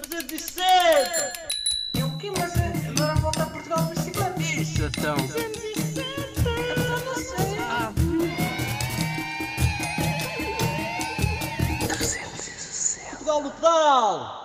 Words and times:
360! 0.00 1.32
É 1.94 2.04
o 2.04 2.16
quê? 2.16 2.30
Mas 2.30 2.56
é, 2.56 2.72
agora 2.88 3.14
volta 3.16 3.42
a 3.42 3.46
Portugal 3.46 3.84
de 3.86 3.94
bicicleta. 3.94 4.40
Isso, 4.40 4.84
então. 4.84 5.16
Eu 5.16 7.00
não 7.04 7.14
sei. 7.14 7.58
Ah, 7.60 7.92
360. 11.86 13.10
Portugal 13.10 13.42
no 13.42 13.50
pedal! 13.50 14.40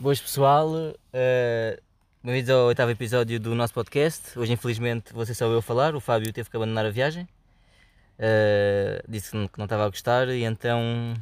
Boas 0.00 0.20
pessoal, 0.20 0.70
uh, 0.70 0.94
bem-vindos 2.22 2.50
ao 2.50 2.66
oitavo 2.66 2.92
episódio 2.92 3.40
do 3.40 3.54
nosso 3.54 3.74
podcast. 3.74 4.38
Hoje, 4.38 4.52
infelizmente, 4.52 5.12
ser 5.26 5.34
só 5.34 5.46
eu 5.46 5.58
a 5.58 5.62
falar. 5.62 5.96
O 5.96 6.00
Fábio 6.00 6.32
teve 6.32 6.48
que 6.48 6.56
abandonar 6.56 6.86
a 6.86 6.90
viagem, 6.90 7.26
uh, 8.18 9.02
disse 9.08 9.30
que 9.30 9.36
não- 9.58 9.64
estava 9.64 9.84
a 9.84 9.88
gostar 9.88 10.28
e 10.28 10.44
então 10.44 11.14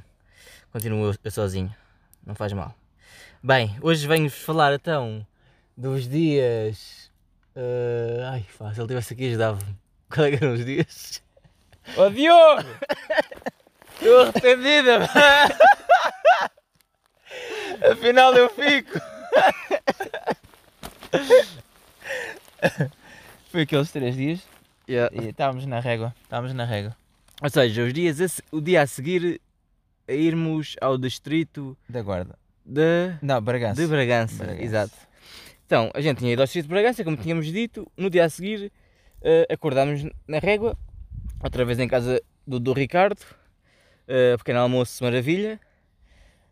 continuo 0.73 1.11
eu, 1.11 1.15
eu 1.23 1.31
sozinho. 1.31 1.75
Não 2.25 2.35
faz 2.35 2.53
mal. 2.53 2.75
Bem, 3.43 3.77
hoje 3.81 4.07
venho-vos 4.07 4.39
falar 4.39 4.73
então 4.75 5.27
dos 5.77 6.09
dias. 6.09 7.11
uh, 7.55 8.25
ai, 8.33 8.47
se 8.51 8.63
ele 8.63 8.71
estivesse 8.83 9.15
aqui, 9.15 9.29
ajudava-me. 9.29 9.77
Qual 10.13 10.27
é 10.27 10.31
que 10.37 10.45
eram 10.45 10.55
os 10.55 10.65
dias? 10.65 11.23
Ó 11.97 12.09
Diogo! 12.09 12.63
Estou 13.95 14.21
arrependido! 14.23 14.91
Afinal 17.93 18.35
eu 18.35 18.49
fico! 18.51 19.01
Foi 23.51 23.63
aqueles 23.63 23.93
três 23.93 24.17
dias 24.17 24.41
e 24.89 25.29
estávamos 25.29 25.67
na 25.67 25.81
régua. 25.81 26.15
Estávamos 26.23 26.55
na 26.55 26.65
régua. 26.65 26.97
Ou 27.43 27.51
seja, 27.51 27.83
os 27.85 27.93
dias 27.93 28.21
a 28.21 28.29
se- 28.29 28.43
o 28.51 28.61
dia 28.61 28.83
a 28.83 28.87
seguir 28.87 29.41
a 30.09 30.13
irmos 30.13 30.77
ao 30.81 30.97
distrito 30.97 31.77
Da 31.89 32.01
guarda. 32.03 32.39
de. 32.65 33.15
Não, 33.21 33.41
Bragança. 33.43 33.81
De 33.81 33.87
Bragança, 33.89 34.45
Bragança. 34.45 34.63
exato. 34.65 34.95
Então, 35.67 35.91
a 35.95 36.01
gente 36.01 36.19
tinha 36.19 36.33
ido 36.33 36.41
ao 36.41 36.47
distrito 36.47 36.65
de 36.67 36.71
Bragança, 36.71 37.03
como 37.05 37.17
tínhamos 37.17 37.47
dito, 37.47 37.91
no 37.97 38.09
dia 38.09 38.25
a 38.25 38.29
seguir 38.31 38.71
eh, 39.23 39.47
acordámos 39.51 40.05
na 40.29 40.39
régua, 40.39 40.79
outra 41.43 41.65
vez 41.65 41.79
em 41.81 41.89
casa 41.89 42.23
do, 42.47 42.61
do 42.61 42.73
Ricardo, 42.73 43.19
uh, 43.21 44.39
pequeno 44.39 44.61
almoço 44.61 45.03
maravilha. 45.03 45.59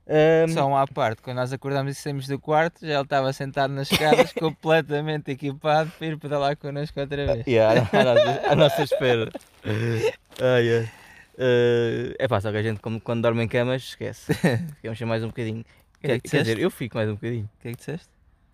Ahm, 0.06 0.48
Só 0.52 0.66
um 0.66 0.76
à 0.76 0.86
parte, 0.86 1.22
quando 1.22 1.36
nós 1.38 1.52
acordámos 1.52 1.96
e 1.96 2.00
saímos 2.00 2.26
do 2.26 2.38
quarto, 2.38 2.86
já 2.86 2.94
ele 2.94 3.02
estava 3.02 3.32
sentado 3.32 3.72
nas 3.72 3.90
escadas, 3.90 4.32
completamente 4.38 5.30
equipado 5.30 5.90
para 5.98 6.06
ir 6.06 6.18
pedalar 6.18 6.56
connosco 6.56 7.00
outra 7.00 7.34
vez. 7.34 7.46
Yeah, 7.46 7.88
à, 7.92 8.04
nossa, 8.04 8.42
à 8.50 8.54
nossa 8.54 8.82
espera. 8.82 9.30
Ai, 10.42 10.78
ai. 10.78 10.90
Eh, 11.38 12.14
é 12.18 12.28
pá, 12.28 12.40
só 12.40 12.50
que 12.50 12.58
a 12.58 12.62
gente, 12.62 12.80
como, 12.80 13.00
quando 13.00 13.22
dorme 13.22 13.42
em 13.44 13.48
camas, 13.48 13.82
esquece. 13.82 14.34
Ficamos 14.34 15.00
mais 15.02 15.22
um 15.24 15.28
bocadinho. 15.28 15.60
O 15.60 16.00
que 16.00 16.12
é 16.12 16.20
que 16.20 16.28
quer 16.28 16.42
dizer, 16.42 16.58
eu 16.58 16.70
fico 16.70 16.96
mais 16.96 17.08
um 17.08 17.14
bocadinho. 17.14 17.48
O 17.58 17.62
que 17.62 17.68
é 17.68 17.70
que 17.72 17.78
disseste? 17.78 18.08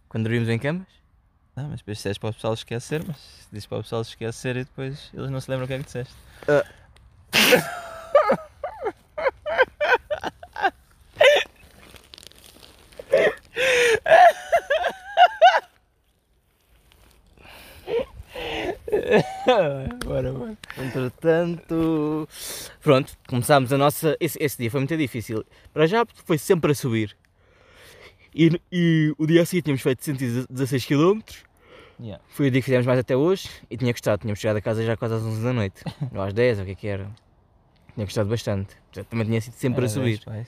Quando 0.08 0.24
dormimos 0.24 0.48
em 0.48 0.58
camas, 0.58 0.86
Não, 1.56 1.68
mas 1.68 1.80
depois 1.80 1.96
disseste 1.98 2.20
para 2.20 2.30
o 2.30 2.34
pessoal 2.34 2.54
esquecer, 2.54 3.02
mas 3.06 3.16
dizes 3.50 3.66
para 3.66 3.78
o 3.78 3.82
pessoal 3.82 4.02
esquecer 4.02 4.56
e 4.56 4.64
depois 4.64 5.10
eles 5.14 5.30
não 5.30 5.40
se 5.40 5.50
lembram 5.50 5.64
o 5.64 5.68
que 5.68 5.74
é 5.74 5.78
que 5.78 5.84
disseste. 5.84 6.14
bora, 20.04 20.32
bora. 20.32 20.56
Entretanto, 20.78 22.28
pronto, 22.82 23.12
começámos 23.28 23.72
a 23.72 23.78
nossa. 23.78 24.16
Esse, 24.20 24.38
esse 24.40 24.58
dia 24.58 24.70
foi 24.70 24.80
muito 24.80 24.96
difícil. 24.96 25.44
Para 25.72 25.86
já, 25.86 26.04
porque 26.04 26.20
foi 26.24 26.38
sempre 26.38 26.72
a 26.72 26.74
subir. 26.74 27.16
E, 28.34 28.60
e 28.70 29.14
o 29.18 29.26
dia 29.26 29.42
a 29.42 29.46
seguir 29.46 29.62
tínhamos 29.62 29.82
feito 29.82 30.04
116 30.04 30.84
km. 30.86 31.20
Yeah. 31.98 32.22
Foi 32.28 32.48
o 32.48 32.50
dia 32.50 32.60
que 32.60 32.64
fizemos 32.64 32.86
mais 32.86 32.98
até 32.98 33.16
hoje. 33.16 33.48
E 33.70 33.76
tinha 33.76 33.92
gostado. 33.92 34.20
Tínhamos 34.20 34.38
chegado 34.38 34.56
a 34.56 34.60
casa 34.62 34.84
já 34.84 34.96
quase 34.96 35.14
às 35.14 35.22
11 35.22 35.42
da 35.42 35.52
noite. 35.52 35.82
Ou 36.14 36.22
às 36.22 36.32
10, 36.32 36.58
ou 36.58 36.62
o 36.62 36.66
que 36.66 36.72
é 36.72 36.74
que 36.74 36.86
era. 36.86 37.10
Tinha 37.94 38.06
gostado 38.06 38.28
bastante. 38.30 38.76
Portanto, 38.86 39.06
também 39.08 39.26
tinha 39.26 39.40
sido 39.40 39.54
sempre 39.54 39.80
a 39.80 39.82
Era 39.84 39.88
subir. 39.88 40.20
dez, 40.24 40.24
pai. 40.24 40.46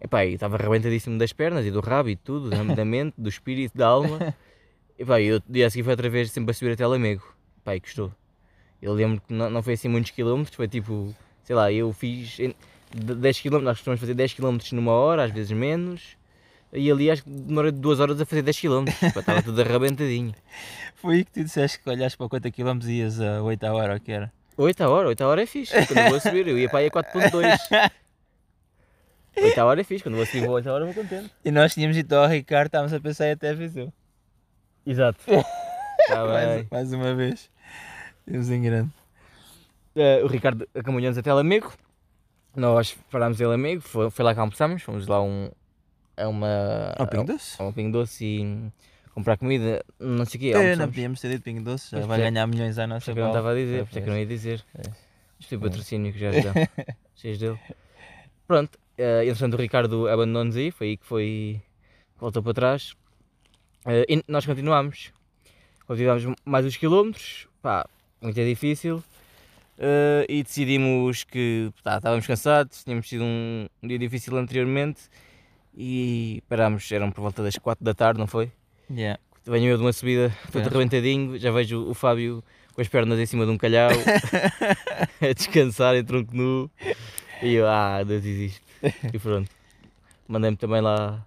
Epá, 0.00 0.26
e 0.26 0.34
estava 0.34 0.56
arrebentadíssimo 0.56 1.16
das 1.16 1.32
pernas 1.32 1.64
e 1.64 1.70
do 1.70 1.80
rabo 1.80 2.08
e 2.08 2.16
tudo, 2.16 2.50
da, 2.50 2.62
da 2.74 2.84
mente, 2.84 3.14
do 3.16 3.28
espírito, 3.28 3.78
da 3.78 3.86
alma. 3.86 4.34
Epá, 4.98 5.20
e 5.20 5.32
o 5.32 5.42
dia 5.48 5.68
a 5.68 5.70
seguir 5.70 5.84
foi 5.84 5.92
outra 5.92 6.10
vez 6.10 6.30
sempre 6.32 6.50
a 6.50 6.54
subir 6.54 6.72
até 6.72 6.84
Lamego. 6.84 7.22
Epá, 7.62 7.76
e 7.76 7.80
gostou. 7.80 8.12
Eu 8.80 8.92
lembro 8.92 9.20
que 9.26 9.32
não, 9.32 9.48
não 9.48 9.62
foi 9.62 9.74
assim 9.74 9.88
muitos 9.88 10.10
quilómetros, 10.10 10.54
foi 10.56 10.66
tipo, 10.68 11.14
sei 11.44 11.54
lá, 11.54 11.70
eu 11.72 11.92
fiz 11.92 12.38
em- 12.40 12.54
de- 12.94 13.14
10 13.14 13.40
quilómetros, 13.40 13.64
nós 13.70 13.76
costumamos 13.78 14.00
fazer 14.00 14.14
10 14.14 14.32
quilómetros 14.34 14.72
numa 14.72 14.92
hora, 14.92 15.24
às 15.24 15.30
vezes 15.32 15.52
menos. 15.52 16.16
E 16.72 16.90
ali 16.90 17.10
acho 17.10 17.22
que 17.22 17.30
demorei 17.30 17.70
duas 17.70 18.00
horas 18.00 18.20
a 18.20 18.24
fazer 18.26 18.42
10 18.42 18.58
quilómetros. 18.58 19.00
Estava 19.02 19.42
tudo 19.42 19.60
arrebentadinho. 19.60 20.34
Foi 20.96 21.16
aí 21.16 21.24
que 21.24 21.30
tu 21.32 21.44
disseste 21.44 21.78
que 21.80 21.88
olhaste 21.88 22.16
para 22.18 22.28
quanto 22.28 22.50
quilómetros 22.50 22.90
ias 22.90 23.20
a 23.20 23.42
8 23.42 23.64
a 23.64 23.72
hora, 23.74 23.94
ou 23.94 24.00
que 24.00 24.10
era? 24.10 24.32
8 24.56 24.80
a 24.82 24.88
hora, 24.88 25.08
8 25.08 25.20
a 25.22 25.28
hora 25.28 25.42
é 25.42 25.46
fixe. 25.46 25.74
Quando 25.86 25.98
eu 26.00 26.10
vou 26.10 26.20
subir, 26.20 26.46
eu 26.48 26.58
ia 26.58 26.68
para 26.68 26.78
aí 26.80 26.86
a 26.86 26.90
4.2. 26.90 27.92
8 29.36 29.58
a 29.58 29.64
hora 29.64 29.80
é 29.80 29.84
fixe, 29.84 30.02
quando 30.02 30.16
vou 30.16 30.26
subir 30.26 30.40
para 30.42 30.50
8 30.50 30.68
a 30.68 30.72
hora 30.72 30.84
vou 30.86 30.94
contente. 30.94 31.30
E 31.44 31.50
nós 31.50 31.74
tínhamos 31.74 31.96
ido 31.96 32.14
ao 32.16 32.26
Ricardo, 32.26 32.66
estávamos 32.66 32.92
a 32.92 33.00
pensar 33.00 33.28
em 33.28 33.32
até 33.32 33.54
Viseu. 33.54 33.92
Exato. 34.86 35.20
Tá. 36.08 36.26
Mais, 36.26 36.66
mais 36.70 36.92
uma 36.92 37.14
vez. 37.14 37.50
Temos 38.26 38.50
em 38.50 38.62
grande. 38.62 38.90
Eh, 39.94 40.22
o 40.22 40.26
Ricardo 40.26 40.66
acompanhou-nos 40.74 41.18
até 41.18 41.32
Lamego. 41.32 41.72
Nós 42.54 42.96
parámos 43.10 43.40
em 43.40 43.46
Lamego, 43.46 43.80
foi, 43.80 44.10
foi 44.10 44.24
lá 44.24 44.34
que 44.34 44.40
almoçámos, 44.40 44.82
fomos 44.82 45.06
lá 45.06 45.22
um, 45.22 45.50
a 46.16 46.28
uma. 46.28 46.94
Ao 46.98 47.06
Pingo 47.06 47.24
Doce? 47.24 47.60
a 47.60 47.64
um 47.64 47.72
Pingo 47.72 47.92
Doce 47.92 48.24
e 48.24 48.72
comprar 49.14 49.36
comida, 49.36 49.84
não 49.98 50.24
sei 50.24 50.38
o 50.38 50.40
quê. 50.40 50.52
É, 50.54 50.76
não 50.76 50.86
podíamos 50.86 51.20
ter 51.20 51.30
dito 51.30 51.42
Pingo 51.42 51.62
Doce, 51.62 51.90
já 51.90 51.98
Mas 51.98 52.06
vai 52.06 52.20
é- 52.20 52.30
ganhar 52.30 52.46
milhões 52.46 52.78
à 52.78 52.86
nossa 52.86 53.10
isso 53.10 53.10
é 53.10 53.14
não 53.14 53.28
bola. 53.28 53.38
estava 53.38 53.52
a 53.52 53.54
dizer, 53.54 53.86
por 53.86 53.98
é 53.98 54.00
que 54.00 54.10
não 54.10 54.18
ia 54.18 54.26
dizer. 54.26 54.64
É. 54.74 54.82
Isto 55.40 55.48
foi 55.48 55.58
patrocínio 55.58 56.12
que 56.12 56.18
já 56.18 56.30
já 56.32 56.52
dá. 56.52 56.68
Cheios 57.16 57.38
dele. 57.38 57.58
Pronto, 58.46 58.76
uh, 58.98 59.22
entretanto 59.22 59.54
o 59.54 59.56
Ricardo 59.56 60.08
abandonou-nos 60.08 60.56
aí, 60.56 60.70
foi 60.70 60.88
aí 60.88 60.96
que 60.96 61.06
foi. 61.06 61.60
voltou 62.18 62.42
para 62.42 62.54
trás. 62.54 62.94
Eh, 63.86 64.04
e 64.08 64.24
nós 64.28 64.46
continuámos. 64.46 65.12
Continuámos 65.92 66.24
mais 66.42 66.64
uns 66.64 66.78
quilómetros, 66.78 67.46
pá, 67.60 67.86
muito 68.22 68.40
é 68.40 68.46
difícil. 68.46 69.04
eh, 69.78 70.24
e 70.26 70.42
decidimos 70.42 71.22
que 71.22 71.70
tá, 71.84 71.98
estávamos 71.98 72.26
cansados, 72.26 72.82
tínhamos 72.82 73.06
tido 73.06 73.22
um, 73.24 73.66
um 73.82 73.88
dia 73.88 73.98
difícil 73.98 74.34
anteriormente 74.38 75.02
e 75.76 76.42
parámos, 76.48 76.90
eram 76.90 77.10
por 77.10 77.20
volta 77.20 77.42
das 77.42 77.58
4 77.58 77.84
da 77.84 77.92
tarde, 77.92 78.18
não 78.18 78.26
foi? 78.26 78.50
Yeah. 78.90 79.20
Venho 79.44 79.66
eu 79.66 79.76
de 79.76 79.82
uma 79.82 79.92
subida 79.92 80.34
todo 80.50 80.66
arrebentadinho, 80.66 81.38
já 81.38 81.50
vejo 81.50 81.86
o 81.86 81.92
Fábio 81.92 82.42
com 82.72 82.80
as 82.80 82.88
pernas 82.88 83.18
em 83.18 83.26
cima 83.26 83.44
de 83.44 83.50
um 83.50 83.58
calhau, 83.58 83.90
a 85.20 85.32
descansar 85.34 85.94
em 85.94 86.02
tronco 86.02 86.34
nu, 86.34 86.70
e 87.42 87.52
eu, 87.52 87.68
ah, 87.68 88.02
Deus 88.02 88.24
existe. 88.24 88.62
E 89.12 89.18
pronto, 89.18 89.50
mandei-me 90.26 90.56
também 90.56 90.80
lá, 90.80 91.22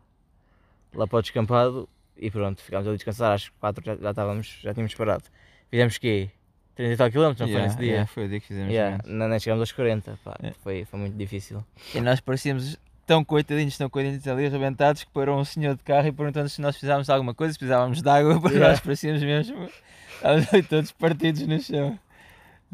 lá 0.91 1.05
para 1.05 1.19
o 1.19 1.21
descampado 1.21 1.87
e 2.17 2.29
pronto, 2.31 2.61
ficámos 2.61 2.87
ali 2.87 2.93
a 2.95 2.97
descansar, 2.97 3.33
às 3.33 3.49
4 3.49 3.83
já, 3.85 3.95
já 3.95 4.09
estávamos, 4.11 4.59
já 4.61 4.73
tínhamos 4.73 4.93
parado. 4.95 5.23
Fizemos 5.69 5.97
quê? 5.97 6.29
30 6.75 6.93
e 6.93 6.97
tal 6.97 7.09
quilómetros, 7.11 7.39
não 7.41 7.47
Yeah, 7.47 7.59
foi 7.59 7.67
nesse 7.69 7.77
dia? 7.79 7.91
yeah, 7.93 8.07
foi 8.07 8.25
o 8.25 8.29
dia 8.29 8.39
que 8.39 8.47
fizemos. 8.47 8.71
Yeah, 8.73 9.03
não, 9.05 9.27
nem 9.29 9.39
chegámos 9.39 9.61
aos 9.61 9.71
40, 9.71 10.19
pá, 10.23 10.35
Yeah. 10.39 10.57
foi, 10.61 10.85
foi 10.85 10.99
muito 10.99 11.15
difícil. 11.17 11.63
E 11.93 12.01
nós 12.01 12.19
parecíamos 12.19 12.77
tão 13.05 13.23
coitadinhos, 13.23 13.77
tão 13.77 13.89
coitadinhos 13.89 14.27
ali, 14.27 14.45
arrebentados, 14.47 15.03
que 15.03 15.11
parou 15.11 15.39
um 15.39 15.45
senhor 15.45 15.75
de 15.77 15.83
carro 15.83 16.07
e 16.07 16.11
perguntou-nos 16.11 16.53
se 16.53 16.61
nós 16.61 16.75
precisávamos 16.75 17.05
de 17.07 17.13
alguma 17.13 17.33
coisa, 17.33 17.53
se 17.53 17.59
precisávamos 17.59 18.01
de 18.01 18.09
água, 18.09 18.33
porque 18.41 18.55
Yeah. 18.57 18.71
nós 18.73 18.79
parecíamos 18.81 19.21
mesmo. 19.23 19.69
Estávamos 20.15 20.53
ali 20.53 20.63
todos 20.63 20.91
partidos 20.91 21.45
no 21.47 21.59
chão. 21.61 21.99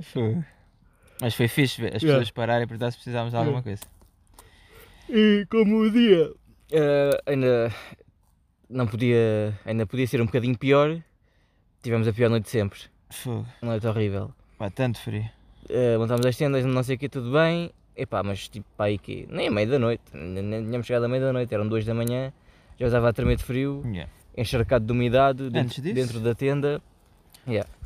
Foi. 0.01 0.37
Mas 1.21 1.35
foi 1.35 1.47
fixe 1.47 1.79
ver 1.79 1.95
as 1.95 2.01
Yeah. 2.01 2.17
pessoas 2.19 2.31
pararem 2.31 2.63
e 2.63 2.67
perguntar 2.67 2.89
se 2.91 2.97
precisávamos 2.97 3.31
de 3.33 3.37
alguma 3.37 3.61
coisa. 3.61 3.81
E 5.09 5.45
como 5.49 5.77
o 5.81 5.91
dia 5.91 6.31
eh, 6.71 7.21
ainda 7.27 7.71
não 8.71 8.87
podia, 8.87 9.57
ainda 9.65 9.85
podia 9.85 10.07
ser 10.07 10.21
um 10.21 10.25
bocadinho 10.25 10.57
pior, 10.57 10.97
tivemos 11.83 12.07
a 12.07 12.13
pior 12.13 12.29
noite 12.29 12.45
de 12.45 12.49
sempre. 12.49 12.79
Fogo. 13.09 13.45
Uma 13.61 13.71
noite 13.73 13.87
horrível. 13.87 14.33
Pá, 14.57 14.69
tanto 14.69 14.99
frio. 14.99 15.25
Eh, 15.69 15.97
montámos 15.97 16.25
as 16.25 16.35
tendas, 16.37 16.65
não 16.65 16.83
sei 16.83 16.95
o 16.95 16.99
que, 16.99 17.09
tudo 17.09 17.31
bem. 17.31 17.71
Epá, 17.95 18.23
mas 18.23 18.47
tipo, 18.47 18.65
pá, 18.77 18.85
aí 18.85 18.97
que 18.97 19.27
nem 19.29 19.47
a 19.49 19.51
meia 19.51 19.67
da 19.67 19.77
noite, 19.77 20.03
nem, 20.13 20.41
nem 20.41 20.63
tínhamos 20.63 20.87
chegado 20.87 21.03
à 21.03 21.07
meia 21.07 21.21
da 21.21 21.33
noite, 21.33 21.53
eram 21.53 21.67
duas 21.67 21.85
da 21.85 21.93
manhã, 21.93 22.31
já 22.79 22.85
estava 22.87 23.09
a 23.09 23.13
tremer 23.13 23.35
de 23.35 23.43
frio, 23.43 23.81
Yeah. 23.85 24.09
encharcado 24.35 24.85
de 24.85 24.91
umidade 24.91 25.49
dentro, 25.49 25.81
dentro 25.81 26.19
da 26.19 26.33
tenda. 26.33 26.81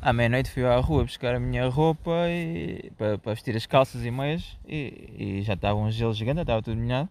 À 0.00 0.12
meia-noite 0.12 0.50
fui 0.50 0.64
à 0.64 0.76
rua 0.76 1.02
buscar 1.04 1.34
a 1.34 1.40
minha 1.40 1.66
roupa 1.68 2.28
e, 2.28 2.90
para, 2.96 3.18
para 3.18 3.32
vestir 3.34 3.56
as 3.56 3.66
calças 3.66 4.04
e 4.04 4.10
meias 4.10 4.56
e, 4.68 5.38
e 5.40 5.42
já 5.42 5.54
estava 5.54 5.78
um 5.78 5.90
gelo 5.90 6.12
gigante, 6.14 6.40
estava 6.40 6.62
tudo 6.62 6.76
molhado. 6.76 7.08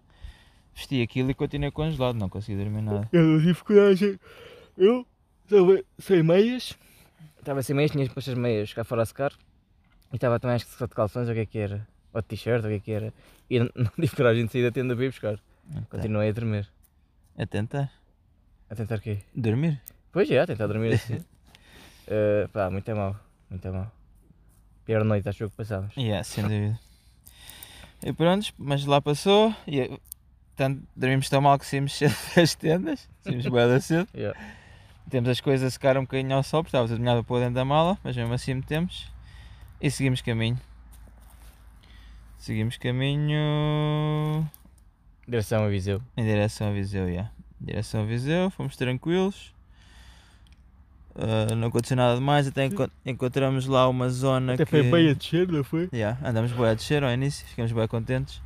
Vesti 0.76 1.02
aquilo 1.02 1.32
e 1.32 1.34
continuei 1.34 1.72
congelado, 1.72 2.18
não 2.18 2.30
consegui 2.30 2.62
dormir 2.62 2.82
nada. 2.82 3.10
Eu 3.12 3.24
não 3.24 3.40
tive 3.40 3.64
coragem. 3.64 4.20
Eu 4.78 5.08
estava 5.46 5.84
sem 5.98 6.22
meias. 6.22 6.78
Estava 7.40 7.64
sem 7.64 7.76
meias, 7.76 7.92
tinha 7.92 8.08
posto 8.10 8.32
as 8.32 8.38
meias 8.38 8.74
cá 8.74 8.84
fora 8.84 9.04
a 9.04 9.06
secar. 9.06 9.32
E 10.12 10.16
estava 10.16 10.40
também 10.40 10.56
acho 10.56 10.66
que 10.66 10.74
só 10.74 10.86
de 10.86 10.94
calções, 10.94 11.30
o 11.30 11.34
que 11.34 11.40
é 11.40 11.46
que 11.46 11.58
era? 11.58 11.88
ou 12.16 12.22
de 12.22 12.28
t-shirt, 12.30 12.64
o 12.64 12.68
que 12.70 12.74
é 12.76 12.80
que 12.80 12.92
era. 12.92 13.14
E 13.50 13.60
não 13.60 13.70
não 13.76 13.92
tive 14.00 14.16
coragem 14.16 14.46
de 14.46 14.52
sair 14.52 14.64
da 14.64 14.72
tenda 14.72 14.96
para 14.96 15.06
ir 15.06 15.10
buscar. 15.10 15.34
Ok. 15.70 15.86
Continuei 15.90 16.30
a 16.30 16.34
tremer. 16.34 16.68
A 17.38 17.46
tentar. 17.46 17.92
A 18.70 18.76
tentar 18.76 19.00
quê? 19.00 19.20
Dormir. 19.36 19.82
Pois 20.12 20.32
é, 20.32 20.40
a 20.40 20.48
tentar 20.48 20.68
dormir 20.68 20.94
assim. 20.94 21.20
Eh, 22.08 22.48
pá, 22.54 22.70
muito 22.70 22.88
é 22.88 22.94
mau, 22.94 23.16
muito 23.50 23.68
é 23.68 23.72
mau. 23.72 23.92
Pior 24.86 25.04
noite, 25.04 25.28
acho 25.28 25.50
que 25.50 25.56
passámos. 25.56 25.98
Yeah, 25.98 26.24
sem 26.24 26.44
dúvida. 26.44 26.80
E 28.04 28.14
pronto, 28.14 28.54
mas 28.60 28.86
lá 28.86 29.02
passou. 29.02 29.56
E, 29.68 29.90
eh, 30.56 30.58
tanto, 30.58 30.84
dormimos 30.96 31.30
tão 31.30 31.42
mal 31.42 31.58
que 31.60 31.66
saímos 31.66 31.94
cedo 31.98 32.16
das 32.36 32.56
tendas. 32.56 33.10
Saímos 33.22 33.46
bué 33.48 33.68
da 33.68 33.80
cedo. 33.80 34.08
Yeah. 34.16 34.40
Temos 35.10 35.30
as 35.30 35.40
coisas 35.40 35.68
a 35.68 35.70
secar 35.70 35.98
um 35.98 36.02
bocadinho 36.02 36.36
ao 36.36 36.44
sol, 36.44 36.64
porque 36.64 36.70
estava 36.76 36.88
tudo 36.88 37.00
molhado 37.00 37.24
para 37.24 37.40
dentro 37.40 37.56
da 37.56 37.66
mala, 37.66 37.98
mas 38.04 38.16
mesmo 38.16 38.34
assim 38.34 38.56
metemos. 38.56 39.12
E 39.80 39.92
seguimos 39.92 40.22
caminho. 40.22 40.60
Seguimos 42.38 42.78
caminho 42.78 44.50
Direção 45.28 45.64
a 45.64 45.68
Viseu. 45.70 46.02
em 46.16 46.24
direção 46.24 46.70
a 46.70 46.72
Viseu, 46.72 47.08
yeah. 47.10 47.32
Em 47.62 47.66
direção 47.66 48.02
a 48.02 48.06
Viseu, 48.06 48.50
fomos 48.52 48.76
tranquilos. 48.76 49.55
Ah, 51.18 51.56
não 51.56 51.70
aconteceu 51.70 51.96
nada 51.96 52.16
demais, 52.16 52.46
até 52.48 52.66
enco- 52.66 52.90
encontramos 53.06 53.66
lá 53.68 53.88
uma 53.88 54.10
zona 54.10 54.58
que... 54.58 54.66
descer, 54.66 55.48
não 55.48 55.64
foi? 55.64 55.88
Yeah, 55.94 56.20
andamos 56.28 56.52
bem 56.52 56.66
a 56.66 56.74
descer 56.74 57.04
ao 57.04 57.12
início, 57.12 57.48
ficamos 57.48 57.72
bem 57.72 57.88
contentes. 57.88 58.42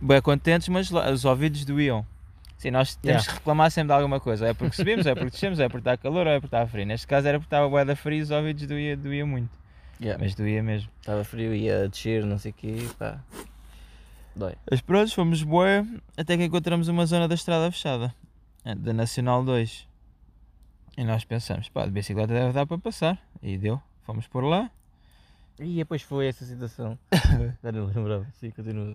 Bem 0.00 0.20
contentes, 0.22 0.68
mas 0.68 0.90
lá- 0.90 1.10
os 1.10 1.24
ouvidos 1.24 1.64
doíam. 1.64 2.06
Sim, 2.58 2.70
nós 2.70 2.94
temos 2.94 3.22
Yeah. 3.22 3.26
que 3.28 3.34
reclamar 3.38 3.70
sempre 3.72 3.88
de 3.88 3.94
alguma 3.94 4.20
coisa. 4.20 4.46
É 4.46 4.54
porque 4.54 4.76
subimos, 4.76 5.04
é 5.04 5.14
porque 5.16 5.30
descemos, 5.30 5.58
é 5.58 5.68
porque 5.68 5.80
está 5.80 5.96
calor, 5.96 6.26
ou 6.28 6.32
é 6.32 6.38
porque 6.38 6.54
está 6.54 6.64
frio. 6.64 6.86
Neste 6.86 7.08
caso 7.08 7.26
era 7.26 7.38
porque 7.40 7.46
estava 7.48 7.68
bué 7.68 7.84
da 7.84 7.96
frio 7.96 8.18
e 8.18 8.22
os 8.22 8.30
ouvidos 8.30 8.66
doía, 8.68 8.96
doía 8.96 9.26
muito. 9.26 9.50
Yeah. 10.00 10.22
Mas 10.22 10.34
doía 10.36 10.62
mesmo. 10.62 10.88
Estava 11.00 11.24
frio, 11.24 11.52
ia 11.52 11.88
descer, 11.88 12.24
não 12.24 12.38
sei 12.38 12.52
o 12.52 12.54
quê, 12.54 12.86
pá. 12.98 13.18
Dói. 14.36 14.54
Mas 14.70 14.80
pronto, 14.80 15.12
fomos 15.12 15.42
bué, 15.42 15.84
até 16.16 16.36
que 16.36 16.44
encontramos 16.44 16.86
uma 16.86 17.04
zona 17.04 17.26
da 17.26 17.34
estrada 17.34 17.68
fechada. 17.72 18.14
eh, 18.64 18.74
Da 18.76 18.92
Nacional 18.92 19.44
2. 19.44 19.88
E 20.96 21.04
nós 21.04 21.24
pensamos, 21.24 21.68
pá, 21.70 21.86
de 21.86 21.90
bicicleta 21.90 22.34
deve 22.34 22.52
dar 22.52 22.66
para 22.66 22.78
passar. 22.78 23.18
E 23.42 23.56
deu. 23.56 23.80
Fomos 24.04 24.26
por 24.26 24.44
lá. 24.44 24.70
E 25.58 25.76
depois 25.76 26.02
foi 26.02 26.26
essa 26.26 26.44
situação. 26.44 26.98
Já 27.62 27.72
não 27.72 27.86
lembrava. 27.86 28.26
Sim, 28.34 28.50
continua. 28.50 28.94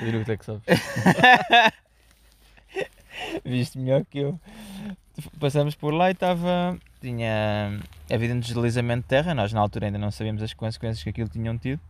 Continua 0.00 0.24
que 0.24 0.32
é 0.32 0.36
que 0.36 0.44
sabes. 0.44 0.62
Viste 3.44 3.78
melhor 3.78 4.04
que 4.04 4.18
eu. 4.18 4.40
Passamos 5.38 5.74
por 5.74 5.94
lá 5.94 6.08
e 6.08 6.12
estava. 6.12 6.76
Tinha 7.00 7.80
havido 8.12 8.34
um 8.34 8.40
deslizamento 8.40 9.02
de 9.02 9.08
terra. 9.08 9.34
Nós 9.34 9.52
na 9.52 9.60
altura 9.60 9.86
ainda 9.86 9.98
não 9.98 10.10
sabíamos 10.10 10.42
as 10.42 10.52
consequências 10.52 11.04
que 11.04 11.10
aquilo 11.10 11.28
tinham 11.28 11.56
tido. 11.56 11.80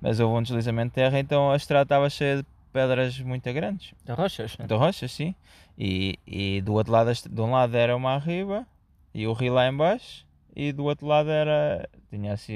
Mas 0.00 0.18
houve 0.18 0.36
um 0.36 0.42
deslizamento 0.42 0.88
de 0.88 0.94
terra, 0.94 1.20
então 1.20 1.52
a 1.52 1.56
estrada 1.56 1.84
estava 1.84 2.10
cheia 2.10 2.38
de 2.38 2.46
pedras 2.72 3.20
muito 3.20 3.52
grandes. 3.52 3.94
De 4.04 4.12
rochas? 4.12 4.56
De 4.56 4.74
rochas, 4.74 5.12
sim. 5.12 5.32
E, 5.78 6.18
e 6.26 6.60
do 6.62 6.72
outro 6.72 6.92
lado, 6.92 7.12
de 7.12 7.40
um 7.40 7.52
lado 7.52 7.76
era 7.76 7.96
uma 7.96 8.16
arriba 8.16 8.66
e 9.14 9.26
o 9.26 9.32
rio 9.32 9.54
lá 9.54 9.68
em 9.68 9.76
baixo. 9.76 10.26
E 10.54 10.72
do 10.72 10.84
outro 10.84 11.06
lado 11.06 11.30
era. 11.30 11.88
Tinha 12.10 12.32
assim. 12.32 12.54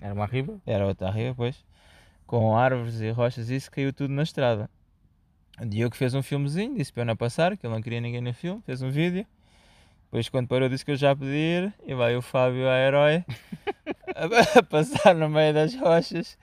Era 0.00 0.14
uma 0.14 0.26
riba? 0.26 0.60
era 0.66 0.86
outra 0.86 1.08
arriba, 1.08 1.34
pois. 1.36 1.64
Com 2.26 2.56
árvores 2.56 3.00
e 3.00 3.10
rochas 3.10 3.50
e 3.50 3.56
isso 3.56 3.70
caiu 3.70 3.92
tudo 3.92 4.12
na 4.12 4.22
estrada. 4.22 4.70
O 5.60 5.66
Diogo 5.66 5.94
fez 5.94 6.14
um 6.14 6.22
filmezinho, 6.22 6.76
disse 6.76 6.92
para 6.92 7.02
eu 7.02 7.06
não 7.06 7.16
passar, 7.16 7.56
que 7.56 7.66
ele 7.66 7.74
não 7.74 7.82
queria 7.82 8.00
ninguém 8.00 8.20
no 8.22 8.32
filme, 8.32 8.62
fez 8.64 8.80
um 8.80 8.90
vídeo. 8.90 9.26
Depois 10.04 10.28
quando 10.28 10.48
parou 10.48 10.68
disse 10.68 10.84
que 10.84 10.90
eu 10.90 10.96
já 10.96 11.14
podia 11.14 11.34
ir 11.34 11.74
e 11.86 11.94
vai 11.94 12.16
o 12.16 12.22
Fábio 12.22 12.68
a 12.68 12.78
herói 12.78 13.24
a 14.56 14.62
passar 14.62 15.14
no 15.14 15.28
meio 15.28 15.54
das 15.54 15.74
rochas 15.74 16.38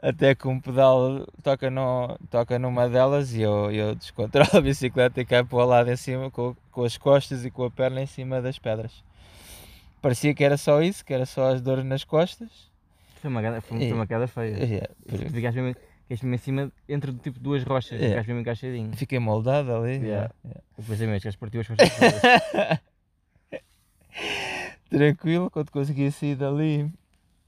até 0.00 0.34
que 0.34 0.46
um 0.46 0.60
pedal 0.60 1.26
toca, 1.42 1.70
no, 1.70 2.16
toca 2.30 2.58
numa 2.58 2.88
delas 2.88 3.34
e 3.34 3.42
eu, 3.42 3.70
eu 3.70 3.94
descontrolo 3.94 4.48
a 4.54 4.60
bicicleta 4.60 5.20
e 5.20 5.24
caio 5.24 5.44
para 5.46 5.58
o 5.58 5.64
lado 5.64 5.90
em 5.90 5.96
cima 5.96 6.30
com, 6.30 6.54
com 6.70 6.84
as 6.84 6.96
costas 6.96 7.44
e 7.44 7.50
com 7.50 7.64
a 7.64 7.70
perna 7.70 8.00
em 8.02 8.06
cima 8.06 8.40
das 8.40 8.58
pedras. 8.58 9.02
Parecia 10.00 10.32
que 10.34 10.44
era 10.44 10.56
só 10.56 10.80
isso, 10.80 11.04
que 11.04 11.12
era 11.12 11.26
só 11.26 11.52
as 11.52 11.60
dores 11.60 11.84
nas 11.84 12.04
costas. 12.04 12.48
Foi 13.20 13.28
uma, 13.30 13.40
queda- 13.42 13.60
foi, 13.60 13.76
É. 13.78 13.80
foi 13.88 13.92
uma 13.92 14.06
queda 14.06 14.28
feia. 14.28 14.56
Yeah, 14.64 14.88
Tu 15.08 15.32
Ficaste 15.32 15.56
mesmo, 15.60 15.74
ficaste 16.04 16.22
mesmo 16.24 16.34
em 16.34 16.38
cima, 16.38 16.72
entre 16.88 17.12
tipo 17.14 17.40
duas 17.40 17.64
rochas, 17.64 18.00
É. 18.00 18.10
ficaste 18.10 18.28
mesmo 18.28 18.40
encaixadinho. 18.42 18.96
Fiquei 18.96 19.18
moldado 19.18 19.74
ali. 19.74 19.96
Yeah. 19.96 20.30
yeah. 20.44 20.60
Pensei 20.86 21.06
mesmo, 21.08 21.28
que 21.32 21.36
partiu 21.38 21.60
as 21.62 21.66
costas. 21.66 21.88
Tranquilo, 24.88 25.50
quando 25.50 25.70
consegui 25.70 26.10
sair 26.10 26.34
dali, 26.36 26.90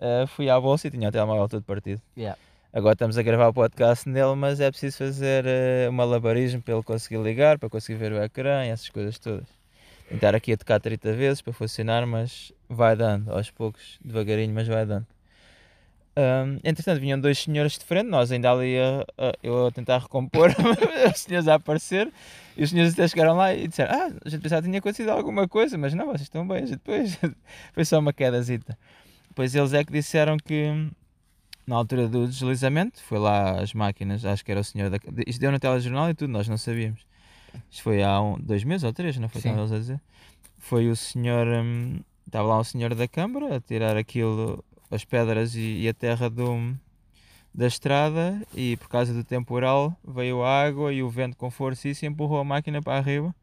eh, 0.00 0.24
fui 0.26 0.48
à 0.50 0.58
bolsa 0.60 0.88
e 0.88 0.90
tinha 0.90 1.08
o 1.08 1.12
telemóvel 1.12 1.48
todo 1.48 1.62
partido. 1.62 2.00
Yeah. 2.16 2.38
Agora 2.72 2.92
estamos 2.92 3.18
a 3.18 3.22
gravar 3.22 3.48
o 3.48 3.52
podcast 3.52 4.08
nele, 4.08 4.34
mas 4.36 4.60
é 4.60 4.70
preciso 4.70 4.98
fazer 4.98 5.44
eh, 5.46 5.88
um 5.88 5.92
malabarismo 5.92 6.62
para 6.62 6.74
ele 6.74 6.82
conseguir 6.84 7.20
ligar, 7.22 7.58
para 7.58 7.68
conseguir 7.68 7.98
ver 7.98 8.12
o 8.12 8.22
ecrã 8.22 8.64
e 8.64 8.68
essas 8.68 8.88
coisas 8.88 9.18
todas. 9.18 9.46
Tentar 10.08 10.34
aqui 10.34 10.52
a 10.52 10.56
tocar 10.56 10.80
30 10.80 11.12
vezes 11.12 11.40
para 11.42 11.52
funcionar, 11.52 12.04
mas 12.06 12.52
vai 12.68 12.96
dando, 12.96 13.32
aos 13.32 13.50
poucos, 13.50 13.98
devagarinho, 14.04 14.52
mas 14.54 14.66
vai 14.66 14.84
dando. 14.86 15.06
Ahm, 16.16 16.58
entretanto, 16.64 17.00
vinham 17.00 17.18
dois 17.20 17.38
senhores 17.38 17.78
de 17.78 17.84
frente, 17.84 18.08
nós 18.08 18.32
ainda 18.32 18.50
ali 18.50 18.76
a, 18.78 19.04
a- 19.16 19.32
eu 19.42 19.66
a 19.68 19.70
tentar 19.70 19.98
recompor, 19.98 20.50
os 21.14 21.20
senhores 21.20 21.46
a 21.46 21.54
aparecer, 21.54 22.12
e 22.56 22.64
os 22.64 22.70
senhores 22.70 22.92
até 22.94 23.06
chegaram 23.06 23.36
lá 23.36 23.54
e 23.54 23.68
disseram: 23.68 23.94
Ah, 23.94 24.10
a 24.24 24.28
gente 24.28 24.42
pensava 24.42 24.60
que 24.62 24.68
tinha 24.68 24.78
acontecido 24.80 25.08
alguma 25.10 25.46
coisa, 25.46 25.78
mas 25.78 25.94
não, 25.94 26.06
vocês 26.06 26.22
estão 26.22 26.46
bem, 26.46 26.64
depois 26.64 27.16
foi 27.72 27.84
só 27.84 28.00
uma 28.00 28.12
quedazita. 28.12 28.76
Depois 29.40 29.54
eles 29.54 29.72
é 29.72 29.82
que 29.82 29.90
disseram 29.90 30.36
que 30.36 30.70
na 31.66 31.76
altura 31.76 32.06
do 32.06 32.28
deslizamento, 32.28 33.02
foi 33.02 33.18
lá 33.18 33.58
as 33.58 33.72
máquinas, 33.72 34.22
acho 34.22 34.44
que 34.44 34.50
era 34.50 34.60
o 34.60 34.64
senhor 34.64 34.90
da. 34.90 34.98
Isto 35.26 35.40
deu 35.40 35.50
no 35.50 35.58
telejornal 35.58 36.10
e 36.10 36.14
tudo, 36.14 36.30
nós 36.30 36.46
não 36.46 36.58
sabíamos. 36.58 37.06
Isto 37.70 37.82
foi 37.82 38.02
há 38.02 38.20
um, 38.20 38.38
dois 38.38 38.64
meses 38.64 38.84
ou 38.84 38.92
três, 38.92 39.16
não 39.16 39.30
foi? 39.30 39.40
Sim. 39.40 39.58
Eles 39.58 39.72
a 39.72 39.78
dizer. 39.78 40.00
Foi 40.58 40.90
o 40.90 40.94
senhor. 40.94 41.46
hum, 41.46 42.00
estava 42.26 42.48
lá 42.48 42.60
um 42.60 42.64
senhor 42.64 42.94
da 42.94 43.08
Câmara 43.08 43.56
a 43.56 43.60
tirar 43.62 43.96
aquilo, 43.96 44.62
as 44.90 45.06
pedras 45.06 45.54
e, 45.54 45.84
e 45.84 45.88
a 45.88 45.94
terra 45.94 46.28
do, 46.28 46.76
da 47.54 47.66
estrada 47.66 48.46
e 48.54 48.76
por 48.76 48.90
causa 48.90 49.14
do 49.14 49.24
temporal 49.24 49.96
veio 50.06 50.42
a 50.42 50.64
água 50.66 50.92
e 50.92 51.02
o 51.02 51.08
vento 51.08 51.38
com 51.38 51.50
força 51.50 51.88
e 51.88 51.92
isso 51.92 52.04
empurrou 52.04 52.40
a 52.40 52.44
máquina 52.44 52.82
para 52.82 52.98
arriba 52.98 53.34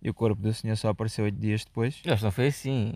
e 0.00 0.08
o 0.08 0.14
corpo 0.14 0.40
do 0.40 0.54
senhor 0.54 0.76
só 0.78 0.88
apareceu 0.88 1.26
oito 1.26 1.38
dias 1.38 1.62
depois. 1.62 1.96
Que 1.96 2.08
não 2.08 2.32
foi 2.32 2.46
assim. 2.46 2.94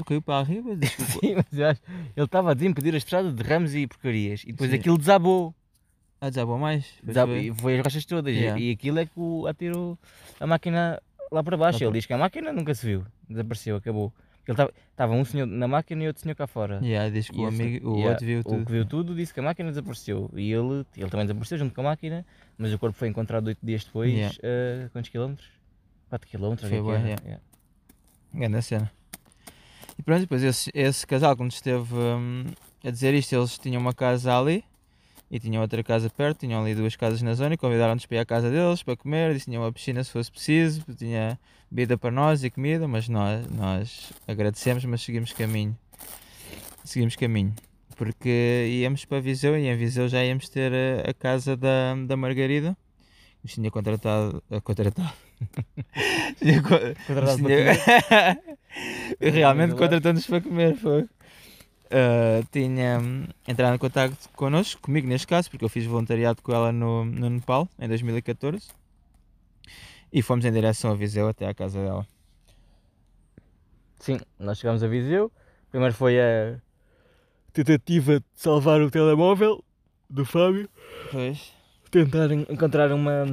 Tu 0.00 0.04
caiu 0.06 0.22
para 0.22 0.38
arriba? 0.38 0.74
Diz 0.76 0.94
que 0.94 1.02
o 1.02 1.06
co- 1.06 1.20
Sim, 1.20 1.34
mas 1.36 1.58
eu 1.58 1.66
acho. 1.68 1.80
Ele 2.16 2.24
estava 2.24 2.50
a 2.50 2.54
desimpedir 2.54 2.94
a 2.94 2.96
estrada 2.96 3.30
de 3.30 3.42
ramos 3.42 3.74
e 3.74 3.86
porcarias. 3.86 4.42
E 4.44 4.52
depois 4.52 4.70
Sim. 4.70 4.76
aquilo 4.76 4.96
desabou. 4.96 5.54
Ah, 6.20 6.28
desabou 6.30 6.58
mais? 6.58 6.86
Desabou 7.02 7.34
foi. 7.36 7.52
foi 7.54 7.78
as 7.78 7.84
rochas 7.84 8.04
todas. 8.06 8.34
E- 8.34 8.38
Yeah. 8.38 8.60
E 8.60 8.70
aquilo 8.72 8.98
é 8.98 9.04
que 9.06 9.12
o, 9.16 9.46
atirou 9.46 9.98
a 10.38 10.46
máquina 10.46 11.00
lá 11.30 11.42
para 11.42 11.56
baixo. 11.56 11.80
Lá 11.80 11.86
Ele 11.90 11.98
diz 11.98 12.06
que 12.06 12.12
a 12.14 12.18
máquina 12.18 12.52
nunca 12.52 12.74
se 12.74 12.86
viu. 12.86 13.04
Desapareceu, 13.28 13.76
acabou. 13.76 14.12
Ele 14.48 14.56
estava 14.90 15.12
um 15.12 15.24
senhor 15.24 15.46
na 15.46 15.68
máquina 15.68 16.02
e 16.02 16.06
outro 16.08 16.22
senhor 16.22 16.34
cá 16.34 16.46
fora. 16.46 16.80
Yeah, 16.82 17.08
diz 17.10 17.28
que 17.28 17.38
E 17.38 17.44
o, 17.44 17.46
amigo, 17.48 17.90
o 17.90 17.94
yeah, 17.96 18.10
outro 18.12 18.26
viu 18.26 18.40
O 18.40 18.44
tudo. 18.44 18.64
que 18.66 18.72
viu 18.72 18.84
tudo 18.86 19.14
disse 19.14 19.32
que 19.34 19.38
a 19.40 19.42
máquina 19.42 19.68
desapareceu. 19.68 20.30
E 20.34 20.50
ele, 20.52 20.84
ele 20.96 21.10
também 21.10 21.26
desapareceu 21.26 21.58
junto 21.58 21.74
com 21.74 21.82
a 21.82 21.84
máquina, 21.84 22.26
mas 22.58 22.72
o 22.72 22.78
corpo 22.78 22.96
foi 22.98 23.08
encontrado 23.08 23.46
oito 23.48 23.58
dias 23.62 23.84
depois. 23.84 24.10
Yeah. 24.12 24.34
a 24.86 24.88
quantos 24.88 25.10
quilómetros? 25.10 25.46
4 26.08 26.28
quilómetros? 26.28 26.68
Foi 26.68 26.80
o 26.80 26.84
que 26.84 26.90
é 26.90 27.16
yeah. 27.26 27.40
Grande 28.34 28.62
cena. 28.62 28.90
E 30.00 30.02
pronto, 30.02 30.20
depois 30.20 30.42
esse, 30.42 30.70
esse 30.72 31.06
casal, 31.06 31.36
quando 31.36 31.52
esteve 31.52 31.94
hum, 31.94 32.46
a 32.82 32.90
dizer 32.90 33.12
isto, 33.12 33.34
eles 33.34 33.58
tinham 33.58 33.78
uma 33.78 33.92
casa 33.92 34.34
ali 34.34 34.64
e 35.30 35.38
tinham 35.38 35.60
outra 35.60 35.84
casa 35.84 36.08
perto, 36.08 36.38
tinham 36.38 36.62
ali 36.62 36.74
duas 36.74 36.96
casas 36.96 37.20
na 37.20 37.34
zona 37.34 37.52
e 37.52 37.58
convidaram-nos 37.58 38.06
para 38.06 38.16
ir 38.16 38.20
à 38.20 38.24
casa 38.24 38.50
deles 38.50 38.82
para 38.82 38.96
comer. 38.96 39.34
Disse 39.34 39.44
que 39.44 39.50
tinha 39.50 39.60
uma 39.60 39.70
piscina 39.70 40.02
se 40.02 40.10
fosse 40.10 40.32
preciso, 40.32 40.82
tinha 40.96 41.38
bebida 41.70 41.98
para 41.98 42.10
nós 42.10 42.42
e 42.42 42.48
comida, 42.48 42.88
mas 42.88 43.10
nós, 43.10 43.46
nós 43.50 44.10
agradecemos, 44.26 44.86
mas 44.86 45.02
seguimos 45.02 45.34
caminho. 45.34 45.76
Seguimos 46.82 47.14
caminho. 47.14 47.54
Porque 47.94 48.80
íamos 48.80 49.04
para 49.04 49.20
Viseu 49.20 49.54
e 49.54 49.68
em 49.68 49.76
Viseu 49.76 50.08
já 50.08 50.24
íamos 50.24 50.48
ter 50.48 50.72
a, 50.72 51.10
a 51.10 51.12
casa 51.12 51.58
da, 51.58 51.94
da 52.06 52.16
Margarida. 52.16 52.74
Nos 53.44 53.52
tinha 53.52 53.70
contratado. 53.70 54.42
contratado. 54.64 55.12
Tinha, 56.38 56.62
co- 56.62 56.68
Contratado 57.06 57.42
para 57.42 57.56
comer. 57.56 57.78
Realmente 59.20 59.70
Mas, 59.70 59.78
contratou-nos 59.78 60.26
para 60.26 60.40
comer, 60.40 60.76
foi. 60.76 61.08
Ah, 61.90 62.40
tinha 62.52 62.98
hum, 63.00 63.24
entrado 63.48 63.74
em 63.74 63.78
contato 63.78 64.16
connosco, 64.36 64.80
comigo 64.80 65.08
neste 65.08 65.26
caso, 65.26 65.50
porque 65.50 65.64
eu 65.64 65.68
fiz 65.68 65.84
voluntariado 65.84 66.40
com 66.42 66.52
ela 66.52 66.70
no, 66.72 67.04
no 67.04 67.28
Nepal 67.28 67.68
em 67.78 67.88
2014 67.88 68.68
e 70.12 70.22
fomos 70.22 70.44
em 70.44 70.52
direção 70.52 70.92
a 70.92 70.94
Viseu 70.94 71.28
até 71.28 71.48
à 71.48 71.54
casa 71.54 71.82
dela. 71.82 72.06
Sim, 73.98 74.18
nós 74.38 74.58
chegámos 74.58 74.82
a 74.82 74.88
Viseu. 74.88 75.30
Primeiro 75.70 75.94
foi 75.94 76.18
a 76.20 76.58
tentativa 77.52 78.18
de 78.20 78.26
salvar 78.34 78.80
o 78.80 78.90
telemóvel 78.90 79.62
do 80.08 80.24
Fábio. 80.24 80.68
Pois, 81.10 81.52
Tentar 81.90 82.30
en- 82.30 82.46
encontrar 82.48 82.92
uma, 82.92 83.24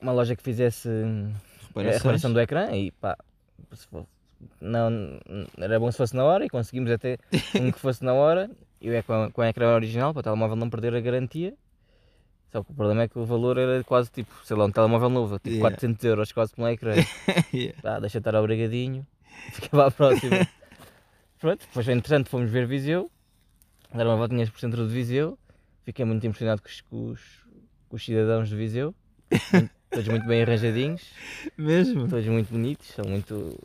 uma 0.00 0.12
loja 0.12 0.34
que 0.36 0.42
fizesse 0.42 0.88
a 1.70 1.82
reparações. 1.82 2.02
reparação 2.02 2.32
do 2.32 2.40
ecrã 2.40 2.70
e 2.76 2.90
pá, 2.92 3.16
se 3.72 3.86
fosse- 3.86 4.06
não, 4.60 5.20
era 5.58 5.78
bom 5.78 5.90
se 5.92 5.98
fosse 5.98 6.16
na 6.16 6.24
hora 6.24 6.44
e 6.44 6.48
conseguimos 6.48 6.90
até 6.90 7.18
um 7.60 7.70
que 7.70 7.78
fosse 7.78 8.02
na 8.04 8.14
hora. 8.14 8.50
Eu 8.80 8.94
é 8.94 9.02
com, 9.02 9.30
com 9.30 9.42
o 9.42 9.44
ecrã 9.44 9.74
original 9.74 10.12
para 10.14 10.20
o 10.20 10.22
telemóvel 10.22 10.56
não 10.56 10.70
perder 10.70 10.94
a 10.94 11.00
garantia. 11.00 11.54
Só 12.50 12.64
que 12.64 12.72
o 12.72 12.74
problema 12.74 13.02
é 13.02 13.08
que 13.08 13.18
o 13.18 13.24
valor 13.24 13.58
era 13.58 13.84
quase 13.84 14.10
tipo, 14.10 14.32
sei 14.44 14.56
lá, 14.56 14.64
um 14.64 14.72
telemóvel 14.72 15.08
novo, 15.10 15.36
tipo 15.38 15.50
Yeah. 15.50 15.70
400 15.70 16.04
euros 16.04 16.32
quase 16.32 16.52
por 16.54 16.62
um 16.62 16.68
ecrã. 16.68 16.94
Yeah. 17.54 17.80
Pá, 17.82 18.00
deixa 18.00 18.18
estar 18.18 18.34
obrigadinho, 18.34 19.06
ficava 19.52 19.86
à 19.86 19.90
próxima. 19.90 20.48
Pronto, 21.38 21.60
depois 21.60 21.88
entretanto 21.88 22.28
fomos 22.30 22.50
ver 22.50 22.66
Viseu, 22.66 23.10
dar 23.94 24.06
uma 24.06 24.16
voltinha 24.16 24.46
por 24.46 24.58
centro 24.58 24.86
de 24.88 24.92
Viseu, 24.92 25.38
fiquei 25.84 26.04
muito 26.04 26.26
impressionado 26.26 26.60
com 26.62 26.68
os, 26.68 26.80
com 26.80 27.06
os, 27.10 27.20
com 27.88 27.96
os 27.96 28.04
cidadãos 28.04 28.48
de 28.48 28.56
Viseu, 28.56 28.94
todos 29.90 30.08
muito 30.08 30.26
bem 30.26 30.42
arranjadinhos, 30.42 31.02
Mesmo? 31.56 32.08
todos 32.08 32.26
muito 32.26 32.50
bonitos, 32.52 32.86
são 32.88 33.04
muito. 33.08 33.58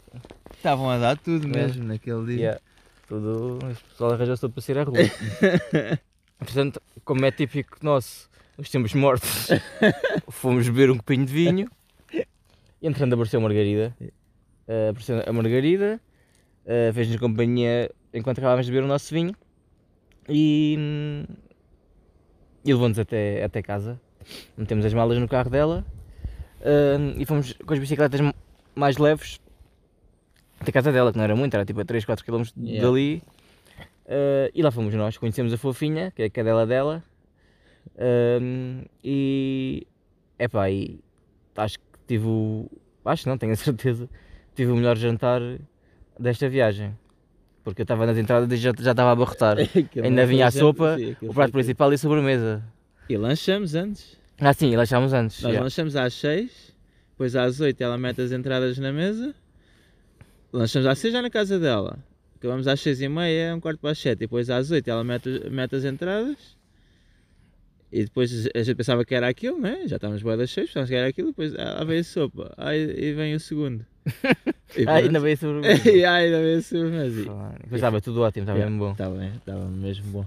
Estavam 0.56 0.90
a 0.90 0.98
dar 0.98 1.18
tudo 1.18 1.46
É. 1.48 1.50
mesmo 1.52 1.84
naquele 1.84 2.26
dia. 2.26 2.36
Yeah, 2.38 2.62
tudo. 3.08 3.60
O 3.62 3.90
pessoal 3.90 4.14
arranjou-se 4.14 4.42
todo 4.42 4.52
para 4.54 4.62
sair 4.62 4.78
à 4.80 4.84
rua. 4.84 4.98
Portanto, 6.40 6.82
como 7.04 7.26
é 7.26 7.32
típico 7.32 7.78
nosso, 7.82 8.30
os 8.58 8.70
tempos 8.70 8.94
mortos, 8.94 9.48
fomos 10.30 10.68
beber 10.68 10.92
um 10.92 10.98
copinho 10.98 11.26
de 11.26 11.34
vinho 11.34 11.70
entrando 12.82 13.14
apareceu 13.14 13.40
a 13.40 13.44
Margarida. 13.44 13.96
Eh, 14.68 14.90
apareceu 14.90 15.24
a 15.26 15.34
Margarida, 15.34 16.00
eh, 16.66 16.92
fez-nos 16.94 17.20
companhia 17.20 17.90
enquanto 18.14 18.38
acabávamos 18.40 18.66
de 18.68 18.72
beber 18.72 18.84
o 18.86 18.88
nosso 18.88 19.14
vinho 19.14 19.36
e, 20.30 20.76
hum, 20.78 21.24
e 22.64 22.74
levou-nos 22.74 23.00
até, 23.00 23.44
até 23.44 23.62
casa. 23.64 24.00
Metemos 24.58 24.86
as 24.86 24.94
malas 24.94 25.18
no 25.20 25.28
carro 25.28 25.50
dela 25.50 25.86
hum, 26.66 27.16
e 27.18 27.26
fomos 27.26 27.54
com 27.54 27.74
as 27.74 27.80
bicicletas 27.80 28.20
mais 28.76 28.98
leves 28.98 29.40
até 30.60 30.70
a 30.72 30.74
casa 30.74 30.92
dela, 30.92 31.12
que 31.12 31.18
não 31.18 31.24
era 31.24 31.36
muito, 31.36 31.54
era 31.54 31.66
tipo 31.66 31.80
a 31.82 31.86
3, 31.86 32.04
4 32.06 32.26
km 32.26 32.44
Yeah. 32.58 32.88
dali. 32.88 33.22
Eh, 34.08 34.52
e 34.54 34.62
lá 34.64 34.72
fomos 34.72 34.94
nós, 34.94 35.18
conhecemos 35.18 35.52
a 35.54 35.58
fofinha, 35.58 36.12
que 36.12 36.22
é 36.22 36.26
a 36.26 36.30
cadela 36.30 36.66
dela. 36.66 37.04
e 39.04 39.86
epá, 40.40 40.70
e 40.70 41.00
acho 41.58 41.78
que 41.80 41.86
tive 42.08 42.26
o. 42.28 42.70
Acho 43.04 43.28
não, 43.30 43.38
tenho 43.38 43.54
a 43.54 43.56
certeza. 43.58 44.10
Tive 44.56 44.72
o 44.72 44.76
melhor 44.76 44.98
jantar 44.98 45.42
desta 46.20 46.48
viagem. 46.50 46.98
Porque 47.64 47.82
eu 47.82 47.84
estava 47.84 48.06
nas 48.06 48.18
entradas 48.18 48.52
e 48.52 48.58
já, 48.58 48.72
já 48.80 48.92
estava 48.92 49.10
a 49.10 49.14
abarrotar. 49.14 49.58
Ainda 50.02 50.10
não 50.22 50.28
vinha 50.28 50.48
a 50.48 50.52
sopa, 50.52 50.98
sim, 50.98 51.16
O 51.24 51.34
prato 51.34 51.52
principal 51.52 51.92
e 51.92 51.96
a 51.96 51.98
sobremesa. 51.98 52.64
E 53.10 53.18
lanchamos 53.18 53.76
antes. 53.76 54.18
Ah 54.40 54.54
sim, 54.54 54.72
e 54.72 54.76
lanchámos 54.76 55.14
antes. 55.14 55.42
Nós 55.42 55.50
yeah. 55.52 55.64
lanchamos 55.64 55.96
às 55.96 56.14
6, 56.16 56.74
depois 57.12 57.36
às 57.36 57.60
8 57.60 57.82
ela 57.82 57.98
mete 57.98 58.22
as 58.22 58.32
entradas 58.32 58.78
na 58.78 58.92
mesa. 58.92 59.34
Lanchamos 60.52 60.88
às 60.88 61.00
6 61.00 61.14
já 61.14 61.22
na 61.22 61.30
casa 61.30 61.60
dela. 61.60 61.98
Acabamos 62.38 62.68
às 62.68 62.80
6 62.82 63.02
e 63.02 63.10
meia, 63.10 63.56
um 63.56 63.60
quarto 63.60 63.80
para 63.80 63.92
as 63.92 63.98
7. 64.00 64.14
E 64.14 64.20
depois 64.20 64.50
às 64.50 64.72
8 64.72 64.88
ela 64.90 65.04
mete, 65.04 65.30
mete 65.50 65.76
as 65.76 65.86
entradas. 65.86 66.56
E 67.92 68.04
depois 68.04 68.48
a 68.54 68.64
gente 68.64 68.76
pensava 68.76 69.06
que 69.06 69.16
era 69.16 69.28
aquilo, 69.28 69.58
né? 69.60 69.84
Já 69.88 69.96
estávamos 69.96 70.22
boas 70.22 70.38
das 70.38 70.52
6, 70.52 70.68
pensávamos 70.68 70.90
que 70.90 70.96
era 70.96 71.08
aquilo. 71.08 71.30
Depois 71.30 71.54
ah, 71.58 71.84
veio 71.86 72.02
a 72.02 72.04
sopa. 72.04 72.54
Aí 72.58 72.82
e 72.98 73.14
vem 73.14 73.36
o 73.36 73.40
segundo. 73.40 73.86
E 74.78 74.84
Ah, 74.88 74.96
ainda 74.96 75.20
veio 75.22 75.36
a 75.36 75.38
sobremesa. 75.38 75.88
e 75.90 76.04
aí 76.06 76.26
ainda 76.26 76.40
veio 76.42 76.58
a 76.58 76.62
sobremesa. 76.62 77.22
E- 77.22 77.24
Depois 77.64 77.76
estava 77.76 78.02
tudo 78.02 78.22
ótimo, 78.22 78.44
estava 78.44 78.58
Yeah, 78.60 78.70
mesmo 78.70 78.86
bom. 78.86 78.92
Estava 78.92 79.26
estava 79.26 79.66
mesmo 79.70 80.06
bom. 80.12 80.26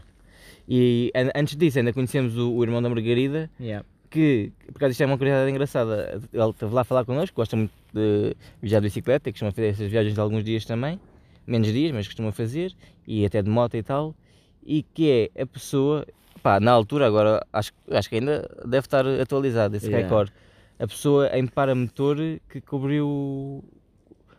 E 0.66 1.12
an- 1.14 1.30
antes 1.34 1.56
disso 1.56 1.78
ainda 1.78 1.92
conhecemos 1.92 2.36
o, 2.38 2.52
o 2.54 2.62
irmão 2.64 2.80
da 2.80 2.88
Margarida, 2.88 3.50
Yeah. 3.60 3.84
Que, 4.10 4.52
por 4.66 4.76
acaso 4.78 4.92
isto 4.92 5.02
é 5.02 5.06
uma 5.06 5.18
curiosidade 5.18 5.50
engraçada, 5.50 6.20
ele 6.32 6.50
esteve 6.50 6.74
lá 6.74 6.80
a 6.80 6.84
falar 6.84 7.04
connosco, 7.04 7.36
gosta 7.36 7.56
muito 7.56 7.72
de 7.92 8.34
viajar 8.60 8.80
de 8.80 8.86
bicicleta, 8.86 9.30
costuma 9.30 9.52
fazer 9.52 9.68
essas 9.68 9.90
viagens 9.90 10.14
de 10.14 10.20
alguns 10.20 10.44
dias 10.44 10.64
também, 10.64 11.00
menos 11.46 11.72
dias, 11.72 11.92
mas 11.92 12.06
costuma 12.06 12.32
fazer, 12.32 12.72
e 13.06 13.24
até 13.24 13.42
de 13.42 13.48
moto 13.48 13.76
e 13.76 13.82
tal, 13.82 14.14
e 14.64 14.82
que 14.82 15.30
é 15.36 15.42
a 15.42 15.46
pessoa, 15.46 16.06
pá, 16.42 16.60
na 16.60 16.72
altura 16.72 17.06
agora, 17.06 17.46
acho, 17.52 17.72
acho 17.90 18.08
que 18.08 18.16
ainda 18.16 18.48
deve 18.64 18.86
estar 18.86 19.06
atualizado 19.06 19.76
esse 19.76 19.86
Yeah. 19.86 20.06
recorde, 20.06 20.32
a 20.78 20.86
pessoa 20.86 21.28
em 21.36 21.46
paramotor 21.46 22.16
que 22.48 22.60
cobriu 22.60 23.64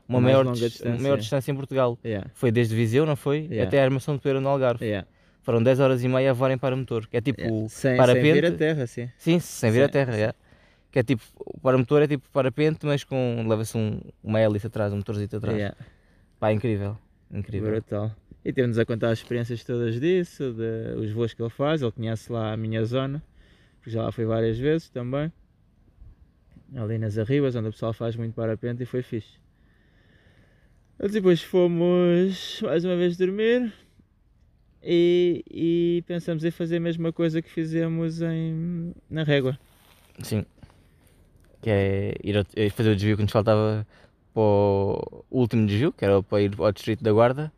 uma 0.07 0.21
mais 0.21 0.35
maior, 0.35 0.51
distância. 0.53 1.01
maior 1.01 1.17
distância 1.17 1.51
em 1.51 1.55
Portugal. 1.55 1.97
Yeah. 2.03 2.29
Foi 2.33 2.51
desde 2.51 2.75
Viseu, 2.75 3.05
não 3.05 3.15
foi? 3.15 3.41
Yeah. 3.41 3.63
Até 3.63 3.81
a 3.81 3.83
armação 3.83 4.15
de 4.15 4.21
Pereira 4.21 4.39
no 4.39 4.49
Algarve. 4.49 4.85
Foram 5.41 5.63
10 5.63 5.79
horas 5.79 6.03
e 6.03 6.07
meia 6.07 6.31
a 6.31 6.33
voar 6.33 6.51
em 6.51 6.57
paramotor, 6.57 7.07
que 7.07 7.17
é 7.17 7.21
tipo 7.21 7.41
Yeah. 7.41 7.69
Sem, 7.69 7.91
sem 7.91 7.97
parapente. 7.97 8.33
vir 8.33 8.45
a 8.45 8.51
terra, 8.51 8.87
sim. 8.87 9.09
Sim, 9.17 9.39
sem 9.39 9.71
vir 9.71 9.83
a 9.83 9.89
terra, 9.89 10.15
yeah. 10.15 10.35
Que 10.91 10.99
é 10.99 11.03
tipo, 11.03 11.23
o 11.39 11.59
paramotor 11.59 12.01
é 12.01 12.07
tipo 12.07 12.27
parapente, 12.31 12.85
mas 12.85 13.03
com, 13.03 13.45
leva-se 13.47 13.77
um, 13.77 14.01
uma 14.23 14.39
hélice 14.39 14.67
atrás, 14.67 14.91
um 14.91 14.97
motorzito 14.97 15.37
atrás. 15.37 15.57
Yeah. 15.57 15.77
Pá, 16.39 16.51
incrível, 16.51 16.97
incrível. 17.31 17.69
Brutal. 17.69 18.15
E 18.43 18.53
temos 18.53 18.77
a 18.77 18.85
contar 18.85 19.11
as 19.11 19.19
experiências 19.19 19.63
todas 19.63 19.99
disso, 19.99 20.53
de, 20.53 20.99
os 20.99 21.11
voos 21.11 21.33
que 21.33 21.41
ele 21.41 21.49
faz, 21.49 21.81
ele 21.81 21.91
conhece 21.91 22.31
lá 22.31 22.53
a 22.53 22.57
minha 22.57 22.83
zona, 22.85 23.21
porque 23.77 23.91
já 23.91 24.03
lá 24.03 24.11
foi 24.11 24.25
várias 24.25 24.57
vezes 24.57 24.89
também. 24.89 25.31
Ali 26.75 26.97
nas 26.97 27.17
Arribas, 27.17 27.55
onde 27.55 27.69
o 27.69 27.71
pessoal 27.71 27.93
faz 27.93 28.15
muito 28.15 28.33
parapente 28.33 28.83
e 28.83 28.85
foi 28.85 29.01
fixe. 29.01 29.39
Depois 30.99 31.41
fomos 31.41 32.61
mais 32.61 32.83
uma 32.83 32.95
vez 32.95 33.15
dormir 33.17 33.73
e, 34.83 35.43
e 35.49 36.03
pensamos 36.07 36.43
em 36.43 36.51
fazer 36.51 36.77
a 36.77 36.79
mesma 36.79 37.11
coisa 37.11 37.41
que 37.41 37.49
fizemos 37.49 38.21
em, 38.21 38.93
na 39.09 39.23
régua. 39.23 39.57
Sim. 40.23 40.45
Que 41.61 41.69
é 41.69 42.13
ir 42.23 42.45
é 42.55 42.69
fazer 42.69 42.91
o 42.91 42.95
desvio 42.95 43.17
que 43.17 43.23
nos 43.23 43.31
faltava 43.31 43.85
para 44.33 44.41
o 44.41 45.25
último 45.29 45.67
desvio, 45.67 45.91
que 45.91 46.05
era 46.05 46.21
para 46.23 46.41
ir 46.41 46.53
ao 46.57 46.71
distrito 46.71 47.03
da 47.03 47.11
Guarda. 47.11 47.51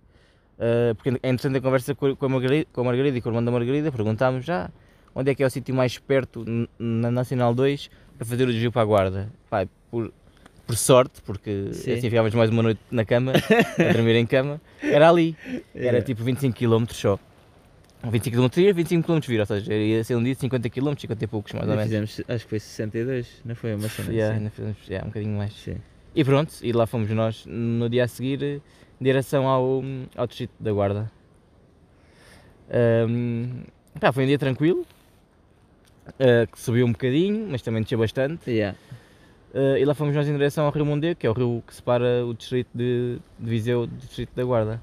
Uh, 0.57 0.93
porque 0.95 1.09
entretanto 1.23 1.57
a 1.57 1.61
conversa 1.61 1.95
com 1.95 2.15
a, 2.19 2.29
Margarida, 2.29 2.67
com 2.71 2.81
a 2.81 2.83
Margarida 2.83 3.17
e 3.17 3.21
com 3.21 3.29
o 3.29 3.31
irmão 3.31 3.43
da 3.43 3.51
Margarida, 3.51 3.91
perguntámos 3.91 4.45
já 4.45 4.69
onde 5.13 5.31
é 5.31 5.35
que 5.35 5.43
é 5.43 5.45
o 5.45 5.49
sítio 5.49 5.73
mais 5.73 5.97
perto 5.97 6.45
na 6.77 7.09
Nacional 7.09 7.53
2 7.53 7.89
para 8.17 8.25
fazer 8.25 8.47
o 8.47 8.51
desvio 8.51 8.71
para 8.71 8.81
a 8.81 8.85
Guarda. 8.85 9.33
Pá, 9.49 9.67
por, 9.89 10.13
por 10.71 10.77
sorte, 10.77 11.21
porque 11.23 11.73
Sim. 11.73 11.91
assim 11.93 12.09
ficávamos 12.09 12.33
mais 12.33 12.49
uma 12.49 12.63
noite 12.63 12.79
na 12.89 13.03
cama, 13.03 13.33
a 13.33 13.91
dormir 13.91 14.15
em 14.15 14.25
cama, 14.25 14.61
era 14.81 15.09
ali. 15.09 15.35
Era 15.75 15.83
Yeah. 15.97 16.01
tipo 16.01 16.23
25 16.23 16.55
km 16.57 16.85
só. 16.93 17.19
25 18.03 18.37
km 18.49 18.57
ir, 18.61 18.73
25 18.73 19.05
km 19.05 19.19
vir, 19.27 19.39
ou 19.41 19.45
seja, 19.45 19.73
ia 19.73 20.03
ser 20.03 20.15
um 20.15 20.23
dia 20.23 20.33
de 20.33 20.39
50 20.39 20.69
km, 20.69 20.93
50 20.97 21.23
e 21.23 21.27
poucos 21.27 21.51
mais 21.53 21.65
ou 21.67 21.75
menos. 21.75 21.83
fizemos, 21.83 22.21
acho 22.27 22.45
que 22.45 22.49
foi 22.49 22.59
62, 22.59 23.27
não 23.43 23.53
foi 23.53 23.75
uma 23.75 23.89
cena 23.89 24.11
Yeah, 24.13 24.37
assim? 24.37 24.49
fizemos 24.49 24.77
yeah, 24.87 25.05
um 25.05 25.09
bocadinho 25.09 25.37
mais. 25.37 25.53
Sim. 25.53 25.75
E 26.15 26.23
pronto, 26.23 26.53
e 26.63 26.71
lá 26.71 26.87
fomos 26.87 27.09
nós 27.11 27.45
no 27.45 27.89
dia 27.89 28.05
a 28.05 28.07
seguir 28.07 28.41
em 28.43 28.61
direção 29.03 29.45
ao, 29.47 29.83
ao 30.15 30.25
distrito 30.27 30.53
da 30.59 30.71
Guarda. 30.71 31.11
Ahm, 32.73 33.63
pá, 33.99 34.11
foi 34.11 34.23
um 34.23 34.27
dia 34.27 34.39
tranquilo, 34.39 34.85
ah, 36.19 36.47
que 36.51 36.59
subiu 36.59 36.85
um 36.85 36.91
bocadinho, 36.93 37.47
mas 37.49 37.61
também 37.61 37.81
desceu 37.81 37.99
bastante. 37.99 38.49
Yeah. 38.49 38.77
Ah, 39.53 39.77
e 39.79 39.85
lá 39.85 39.93
fomos 39.93 40.15
nós 40.15 40.27
em 40.27 40.31
direção 40.33 40.65
ao 40.65 40.71
Rio 40.71 40.85
Mondego, 40.85 41.19
que 41.19 41.27
é 41.27 41.29
o 41.29 41.33
rio 41.33 41.63
que 41.65 41.73
separa 41.73 42.25
o 42.25 42.33
distrito 42.33 42.69
de, 42.73 43.19
de 43.39 43.49
Viseu 43.49 43.85
do 43.87 43.95
distrito 43.95 44.33
da 44.35 44.43
Guarda. 44.43 44.81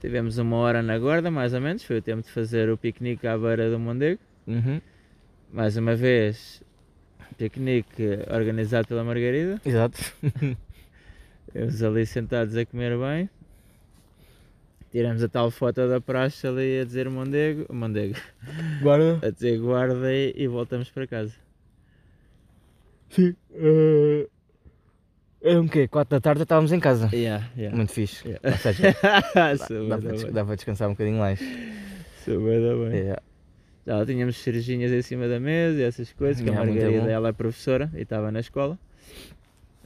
Tivemos 0.00 0.38
uma 0.38 0.56
hora 0.58 0.80
na 0.80 0.96
guarda, 0.96 1.28
mais 1.30 1.52
ou 1.54 1.60
menos, 1.60 1.82
foi 1.82 1.98
o 1.98 2.02
tempo 2.02 2.22
de 2.22 2.30
fazer 2.30 2.70
o 2.70 2.78
piquenique 2.78 3.26
à 3.26 3.36
beira 3.36 3.68
do 3.68 3.78
Mondego. 3.80 4.20
Uhum, 4.46 4.80
Mais 5.52 5.76
uma 5.76 5.96
vez, 5.96 6.62
piquenique 7.36 8.04
organizado 8.32 8.86
pela 8.86 9.02
Margarida. 9.02 9.60
Exato. 9.64 9.98
Estamos 11.48 11.82
ali 11.82 12.06
sentados 12.06 12.56
a 12.56 12.64
comer 12.64 12.96
bem. 12.96 13.28
Tiramos 14.92 15.22
a 15.22 15.28
tal 15.28 15.50
foto 15.50 15.86
da 15.88 16.00
praxe 16.00 16.46
ali 16.46 16.80
a 16.80 16.84
dizer 16.84 17.10
Mondego, 17.10 17.66
Mondego, 17.74 18.14
Guarda? 18.80 19.18
a 19.26 19.30
dizer 19.30 19.58
guarda 19.58 20.12
e, 20.14 20.32
e 20.36 20.46
voltamos 20.46 20.90
para 20.90 21.06
casa. 21.06 21.34
Sim. 23.10 23.34
Uh, 23.50 24.28
é 25.40 25.58
um 25.58 25.68
quê? 25.68 25.86
4 25.88 26.10
da 26.16 26.20
tarde 26.20 26.42
estávamos 26.42 26.72
em 26.72 26.80
casa. 26.80 27.08
Yeah, 27.12 27.48
yeah. 27.56 27.76
Muito 27.76 27.92
fixe. 27.92 28.26
Yeah. 28.28 28.50
Ou 28.50 28.56
seja, 28.58 28.82
dá, 28.92 29.22
para 29.22 29.56
da 29.56 30.10
des- 30.10 30.22
bem. 30.24 30.32
dá 30.32 30.44
para 30.44 30.54
descansar 30.56 30.88
um 30.88 30.92
bocadinho 30.92 31.18
mais. 31.18 31.40
Sou 32.24 32.40
bué 32.40 32.60
da 32.60 32.74
bem. 32.74 32.98
Yeah. 33.00 33.22
Já 33.86 34.04
tínhamos 34.04 34.36
cervejinhas 34.36 34.92
em 34.92 35.00
cima 35.00 35.28
da 35.28 35.40
mesa 35.40 35.78
e 35.78 35.82
essas 35.82 36.12
coisas, 36.12 36.42
que 36.42 36.50
a 36.50 36.52
Margarida 36.52 37.10
ela 37.10 37.28
é 37.28 37.32
professora 37.32 37.90
e 37.94 38.02
estava 38.02 38.30
na 38.30 38.40
escola. 38.40 38.78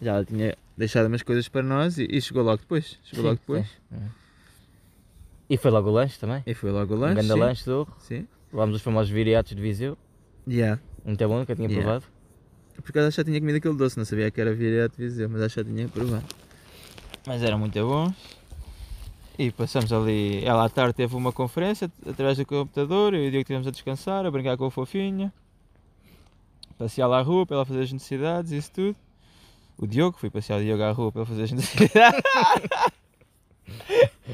Já 0.00 0.14
ela 0.14 0.24
tinha 0.24 0.56
deixado 0.76 1.06
umas 1.06 1.22
coisas 1.22 1.48
para 1.48 1.62
nós 1.62 1.98
e, 1.98 2.08
e 2.10 2.20
chegou 2.20 2.42
logo 2.42 2.58
depois. 2.62 2.98
Chegou 3.04 3.22
Sim, 3.22 3.28
logo 3.28 3.40
depois. 3.40 3.66
sim. 3.68 3.96
E 5.48 5.56
foi 5.56 5.70
logo 5.70 5.90
o 5.90 5.92
lanche 5.92 6.18
também. 6.18 6.42
E 6.46 6.54
foi 6.54 6.70
logo 6.72 6.94
o 6.94 6.96
um 6.96 7.00
lanche. 7.00 7.14
grande 7.14 7.32
sim. 7.32 7.38
lanche 7.38 7.64
do 7.66 7.88
Sim. 7.98 8.26
Levámos 8.52 8.76
os 8.76 8.82
famosos 8.82 9.10
viriatos 9.12 9.54
de 9.54 9.62
Viseu. 9.62 9.96
Yeah. 10.48 10.80
Muito 11.04 11.28
bom, 11.28 11.38
nunca 11.38 11.54
tinha 11.54 11.68
Yeah. 11.68 11.84
provado. 11.84 12.12
Por 12.80 12.90
acaso 12.90 13.10
já 13.16 13.24
tinha 13.24 13.38
comido 13.40 13.56
aquele 13.56 13.76
doce, 13.76 13.96
não 13.96 14.04
sabia 14.04 14.30
que 14.30 14.40
era 14.40 14.54
direto 14.54 14.96
dizer, 14.96 15.28
mas 15.28 15.42
acho 15.42 15.54
que 15.54 15.60
já 15.60 15.66
tinha 15.66 15.88
provado. 15.88 16.24
Mas 17.26 17.42
eram 17.42 17.58
muito 17.58 17.78
bons. 17.86 18.14
E 19.38 19.50
passamos 19.50 19.92
ali. 19.92 20.44
Ela 20.44 20.64
à 20.64 20.68
tarde 20.68 20.94
teve 20.94 21.14
uma 21.14 21.32
conferência 21.32 21.90
através 22.06 22.36
do 22.38 22.44
computador. 22.44 23.14
Eu 23.14 23.24
e 23.24 23.28
o 23.28 23.30
Diogo 23.30 23.42
estivemos 23.42 23.66
a 23.66 23.70
descansar, 23.70 24.26
a 24.26 24.30
brincar 24.30 24.56
com 24.56 24.66
a 24.66 24.70
fofinha. 24.70 25.32
Passear 26.78 27.06
lá 27.06 27.18
à 27.18 27.22
rua 27.22 27.46
para 27.46 27.56
ela 27.56 27.64
fazer 27.64 27.82
as 27.82 27.92
necessidades 27.92 28.52
isso 28.52 28.72
tudo. 28.72 28.96
O 29.78 29.86
Diogo, 29.86 30.18
fui 30.18 30.30
passear 30.30 30.60
o 30.60 30.64
Diogo 30.64 30.82
à 30.82 30.90
rua 30.92 31.10
para 31.10 31.22
ele 31.22 31.28
fazer 31.28 31.42
as 31.44 31.52
necessidades. 31.52 32.22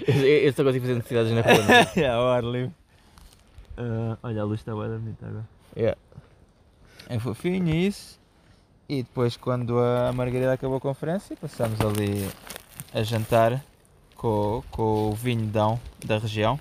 Eu, 0.07 0.15
eu 0.15 0.53
só 0.53 0.65
consigo 0.65 0.85
fazer 0.85 0.95
necessidades 0.95 1.33
na 1.33 1.41
rua. 1.43 1.65
não 1.65 1.75
é? 1.75 1.93
é, 1.97 2.09
ao 2.09 2.29
ar 2.29 2.45
livre. 2.45 2.73
Ah, 3.77 4.19
olha, 4.23 4.43
a 4.43 4.45
luz 4.45 4.61
está 4.61 4.75
bem 4.75 4.89
bonita 4.89 5.27
agora. 5.27 5.49
Yeah. 5.77 5.99
É 7.09 7.19
fofinho 7.19 7.75
isso. 7.75 8.19
E 8.91 9.03
depois 9.03 9.37
quando 9.37 9.79
a 9.79 10.11
Margarida 10.15 10.51
acabou 10.51 10.79
a 10.79 10.81
conferência, 10.81 11.37
passamos 11.37 11.79
ali 11.79 12.27
a 12.95 13.03
jantar 13.03 13.63
com, 14.15 14.65
com 14.71 15.11
o 15.11 15.13
vinho 15.13 15.45
Dão 15.45 15.79
da 16.03 16.17
região. 16.17 16.59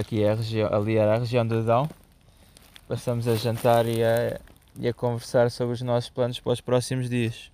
Aqui 0.00 0.24
é 0.24 0.32
a 0.32 0.34
região, 0.34 0.74
ali 0.74 0.96
era 0.96 1.14
a 1.14 1.18
região 1.20 1.46
do 1.46 1.62
Dão. 1.62 1.88
Passamos 2.88 3.28
a 3.28 3.36
jantar 3.36 3.86
e 3.86 4.02
a, 4.02 4.40
e 4.80 4.88
a 4.88 4.92
conversar 4.92 5.48
sobre 5.48 5.74
os 5.74 5.82
nossos 5.82 6.10
planos 6.10 6.40
para 6.40 6.52
os 6.52 6.60
próximos 6.60 7.08
dias. 7.08 7.52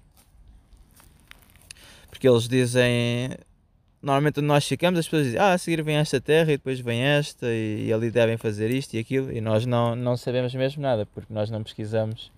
Porque 2.09 2.27
eles 2.27 2.49
dizem. 2.49 3.37
Normalmente 4.01 4.41
onde 4.41 4.49
nós 4.49 4.67
ficamos, 4.67 4.99
as 4.99 5.05
pessoas 5.07 5.27
dizem, 5.27 5.39
ah, 5.39 5.53
a 5.53 5.59
seguir 5.59 5.83
vem 5.83 5.97
esta 5.97 6.19
terra 6.19 6.53
e 6.53 6.57
depois 6.57 6.81
vem 6.81 7.03
esta 7.03 7.47
e, 7.49 7.85
e 7.89 7.93
ali 7.93 8.11
devem 8.11 8.39
fazer 8.39 8.71
isto 8.71 8.95
e 8.95 8.99
aquilo 8.99 9.31
e 9.31 9.43
nós 9.43 9.67
não, 9.67 9.95
não 9.95 10.17
sabemos 10.17 10.55
mesmo 10.55 10.83
nada 10.83 11.07
porque 11.07 11.33
nós 11.33 11.51
não 11.51 11.63
pesquisamos 11.63 12.33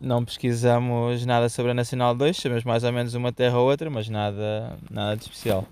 não 0.00 0.24
pesquisamos 0.24 1.24
nada 1.26 1.48
sobre 1.48 1.72
a 1.72 1.74
Nacional 1.74 2.14
2, 2.14 2.36
sabemos 2.36 2.64
mais 2.64 2.84
ou 2.84 2.92
menos 2.92 3.14
uma 3.14 3.32
terra 3.32 3.58
ou 3.58 3.68
outra, 3.70 3.90
mas 3.90 4.08
nada, 4.08 4.76
nada 4.90 5.16
de 5.16 5.24
especial. 5.24 5.66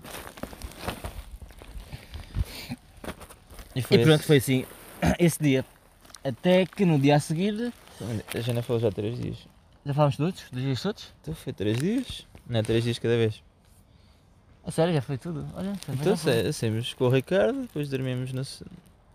E 3.75 3.79
E 3.79 3.81
foi 3.81 3.99
pronto, 3.99 4.15
esse- 4.19 4.27
foi 4.27 4.37
assim, 4.37 4.65
esse 5.19 5.39
dia. 5.41 5.65
Até 6.23 6.65
que 6.65 6.85
no 6.85 6.99
dia 6.99 7.15
a 7.15 7.19
seguir, 7.19 7.73
A 8.35 8.39
Jana 8.41 8.61
falou 8.61 8.79
já 8.81 8.91
três 8.91 9.17
dias. 9.19 9.37
já 9.85 9.93
falámos 9.93 10.17
todos, 10.17 10.43
dos 10.51 10.61
dias 10.61 10.81
todos? 10.81 11.13
Então 11.21 11.33
foi 11.33 11.53
três 11.53 11.77
dias? 11.77 12.27
Não 12.47 12.59
é 12.59 12.63
três 12.63 12.83
dias 12.83 12.99
cada 12.99 13.15
vez. 13.15 13.41
A 14.65 14.71
sério, 14.71 14.93
já 14.93 15.01
foi 15.01 15.17
tudo. 15.17 15.47
Olha, 15.55 15.73
Então 15.89 16.15
saímos 16.53 16.93
com 16.93 17.05
o 17.05 17.09
Ricardo, 17.09 17.61
depois 17.61 17.89
dormimos 17.89 18.31
no. 18.33 18.43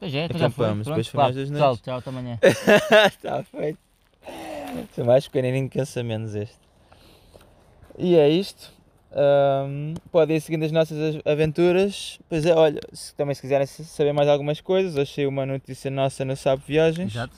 Pois 0.01 0.13
é, 0.15 0.25
então 0.25 0.39
já 0.41 0.51
foi. 0.51 0.67
acampamos, 0.67 0.85
Pronto, 0.85 0.97
depois 0.97 1.09
vá, 1.13 1.23
mais 1.25 1.37
duas 1.37 1.49
Tchau, 1.51 1.59
noites. 1.69 1.83
tchau, 1.83 1.99
até 1.99 2.11
amanhã. 2.11 2.39
Está 3.07 3.43
feito. 3.45 3.79
Foi 4.93 5.05
mais 5.05 5.27
pequenininho 5.27 5.69
que 5.69 5.79
cansa 5.79 6.03
menos 6.03 6.35
este. 6.35 6.59
E 7.99 8.17
é 8.17 8.29
isto. 8.29 8.73
Ahm, 9.13 9.95
podem 10.11 10.37
ir 10.37 10.41
seguindo 10.41 10.65
as 10.65 10.73
nossas 10.73 10.99
as- 11.17 11.23
aventuras. 11.25 12.19
Pois 12.29 12.45
é, 12.45 12.53
olha, 12.55 12.81
se, 12.93 13.15
também 13.15 13.35
se 13.35 13.41
quiserem 13.41 13.67
saber 13.67 14.13
mais 14.13 14.29
algumas 14.29 14.61
coisas, 14.61 14.99
achei 14.99 15.27
uma 15.27 15.47
notícia 15.47 15.91
nossa 15.91 16.25
no 16.25 16.37
Sapo 16.37 16.63
Viagens. 16.67 17.15
Exato. 17.15 17.37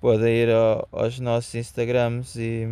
Podem 0.00 0.32
ir 0.34 0.50
ao- 0.50 0.88
aos 0.92 1.18
nossos 1.20 1.54
Instagrams 1.54 2.36
e, 2.36 2.66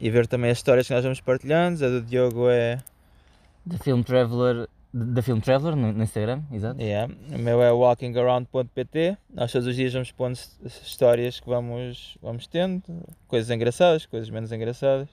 e 0.00 0.10
ver 0.10 0.26
também 0.26 0.50
as 0.50 0.58
histórias 0.58 0.86
que 0.88 0.94
nós 0.94 1.02
vamos 1.04 1.20
partilhando. 1.20 1.84
A 1.84 1.88
do 1.88 2.02
Diogo 2.02 2.48
é. 2.48 2.78
Da 3.64 3.78
Film 3.78 4.02
Traveler, 4.02 4.68
da 4.96 5.20
Film 5.20 5.40
Traveler 5.40 5.76
no, 5.76 5.92
no 5.92 6.02
Instagram, 6.02 6.42
exato. 6.50 6.80
Yeah. 6.80 7.12
O 7.30 7.38
meu 7.38 7.62
é 7.62 7.70
walkingaround.pt. 7.70 9.18
Nós 9.34 9.52
todos 9.52 9.68
os 9.68 9.76
dias 9.76 9.92
vamos 9.92 10.10
pondo 10.10 10.38
histórias 10.64 11.38
que 11.38 11.46
vamos, 11.46 12.16
vamos 12.22 12.46
tendo, 12.46 12.82
coisas 13.28 13.50
engraçadas, 13.50 14.06
coisas 14.06 14.30
menos 14.30 14.50
engraçadas. 14.52 15.08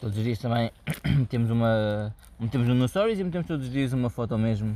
Todos 0.00 0.16
os 0.16 0.24
dias 0.24 0.38
também 0.40 0.72
temos 1.30 1.50
uma. 1.50 2.12
metemos 2.38 2.66
no 2.66 2.88
Stories 2.88 3.20
e 3.20 3.24
metemos 3.24 3.46
todos 3.46 3.66
os 3.66 3.72
dias 3.72 3.92
uma 3.92 4.10
foto 4.10 4.36
mesmo 4.36 4.74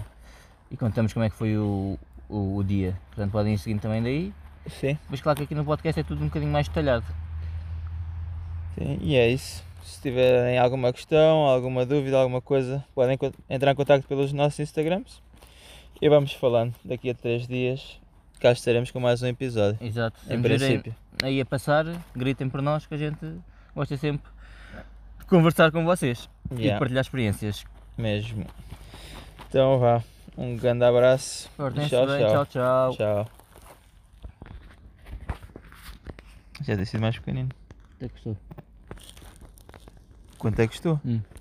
e 0.71 0.76
contamos 0.76 1.12
como 1.12 1.25
é 1.25 1.31
que 1.31 1.37
foi 1.37 1.57
o, 1.59 1.99
o, 2.28 2.57
o 2.57 2.64
dia. 2.64 2.97
Portanto 3.09 3.33
podem 3.33 3.54
ir 3.54 3.59
seguindo 3.59 3.81
também 3.81 4.00
daí. 4.00 4.33
Sim, 4.69 4.97
Mas 5.11 5.21
claro 5.21 5.38
que 5.38 5.42
aqui 5.42 5.57
no 5.57 5.64
podcast 5.64 5.99
é 5.99 6.04
tudo 6.04 6.23
um 6.23 6.26
bocadinho 6.26 6.52
mais 6.52 6.69
detalhado. 6.69 7.04
sim, 8.78 8.99
e 9.02 9.16
é 9.16 9.28
isso. 9.28 9.64
Se 9.83 10.01
tiverem 10.01 10.59
alguma 10.59 10.93
questão, 10.93 11.45
alguma 11.47 11.85
dúvida, 11.85 12.17
alguma 12.19 12.41
coisa, 12.41 12.85
podem 12.95 13.19
entrar 13.51 13.73
em 13.73 13.75
contato 13.75 14.07
pelos 14.07 14.33
nossos 14.33 14.61
Instagrams 14.61 15.21
e 16.01 16.09
vamos 16.09 16.33
falando. 16.33 16.75
Daqui 16.85 17.11
a 17.11 17.15
três 17.15 17.47
dias 17.47 18.01
cá 18.41 18.53
estaremos 18.53 18.91
com 18.91 19.01
mais 19.01 19.23
um 19.23 19.27
episódio. 19.27 19.79
Exato. 19.85 20.19
Em 20.29 20.41
princípio. 20.41 20.95
aí 21.23 21.41
a 21.41 21.45
passar, 21.45 21.85
gritem 22.15 22.49
por 22.49 22.62
nós 22.62 22.87
que 22.87 22.95
a 22.95 22.99
gente 22.99 23.19
gosta 23.75 23.97
sempre 23.97 24.31
de 25.21 25.27
conversar 25.27 25.71
com 25.73 25.85
vocês 25.85 26.29
e 26.51 26.55
de 26.55 26.62
Yeah, 26.62 26.79
partilhar 26.79 27.03
experiências. 27.03 27.64
mesmo. 27.99 28.47
Então 29.49 29.79
vá. 29.79 30.03
Um 30.37 30.57
grande 30.57 30.85
abraço. 30.85 31.51
e 31.59 31.88
Tchau, 31.88 32.07
bem, 32.07 32.18
tchau. 32.21 32.47
tchau, 32.47 32.47
tchau. 32.47 32.97
Tchau. 32.97 33.29
Já 36.62 36.77
tem 36.77 36.85
sido 36.85 37.01
mais 37.01 37.18
pequenino. 37.18 37.49
Até 37.97 38.09
gostou. 38.09 38.37
Quanto 40.42 40.59
é 40.59 40.66
que 40.66 40.72
custou? 40.72 40.96
360! 41.05 41.32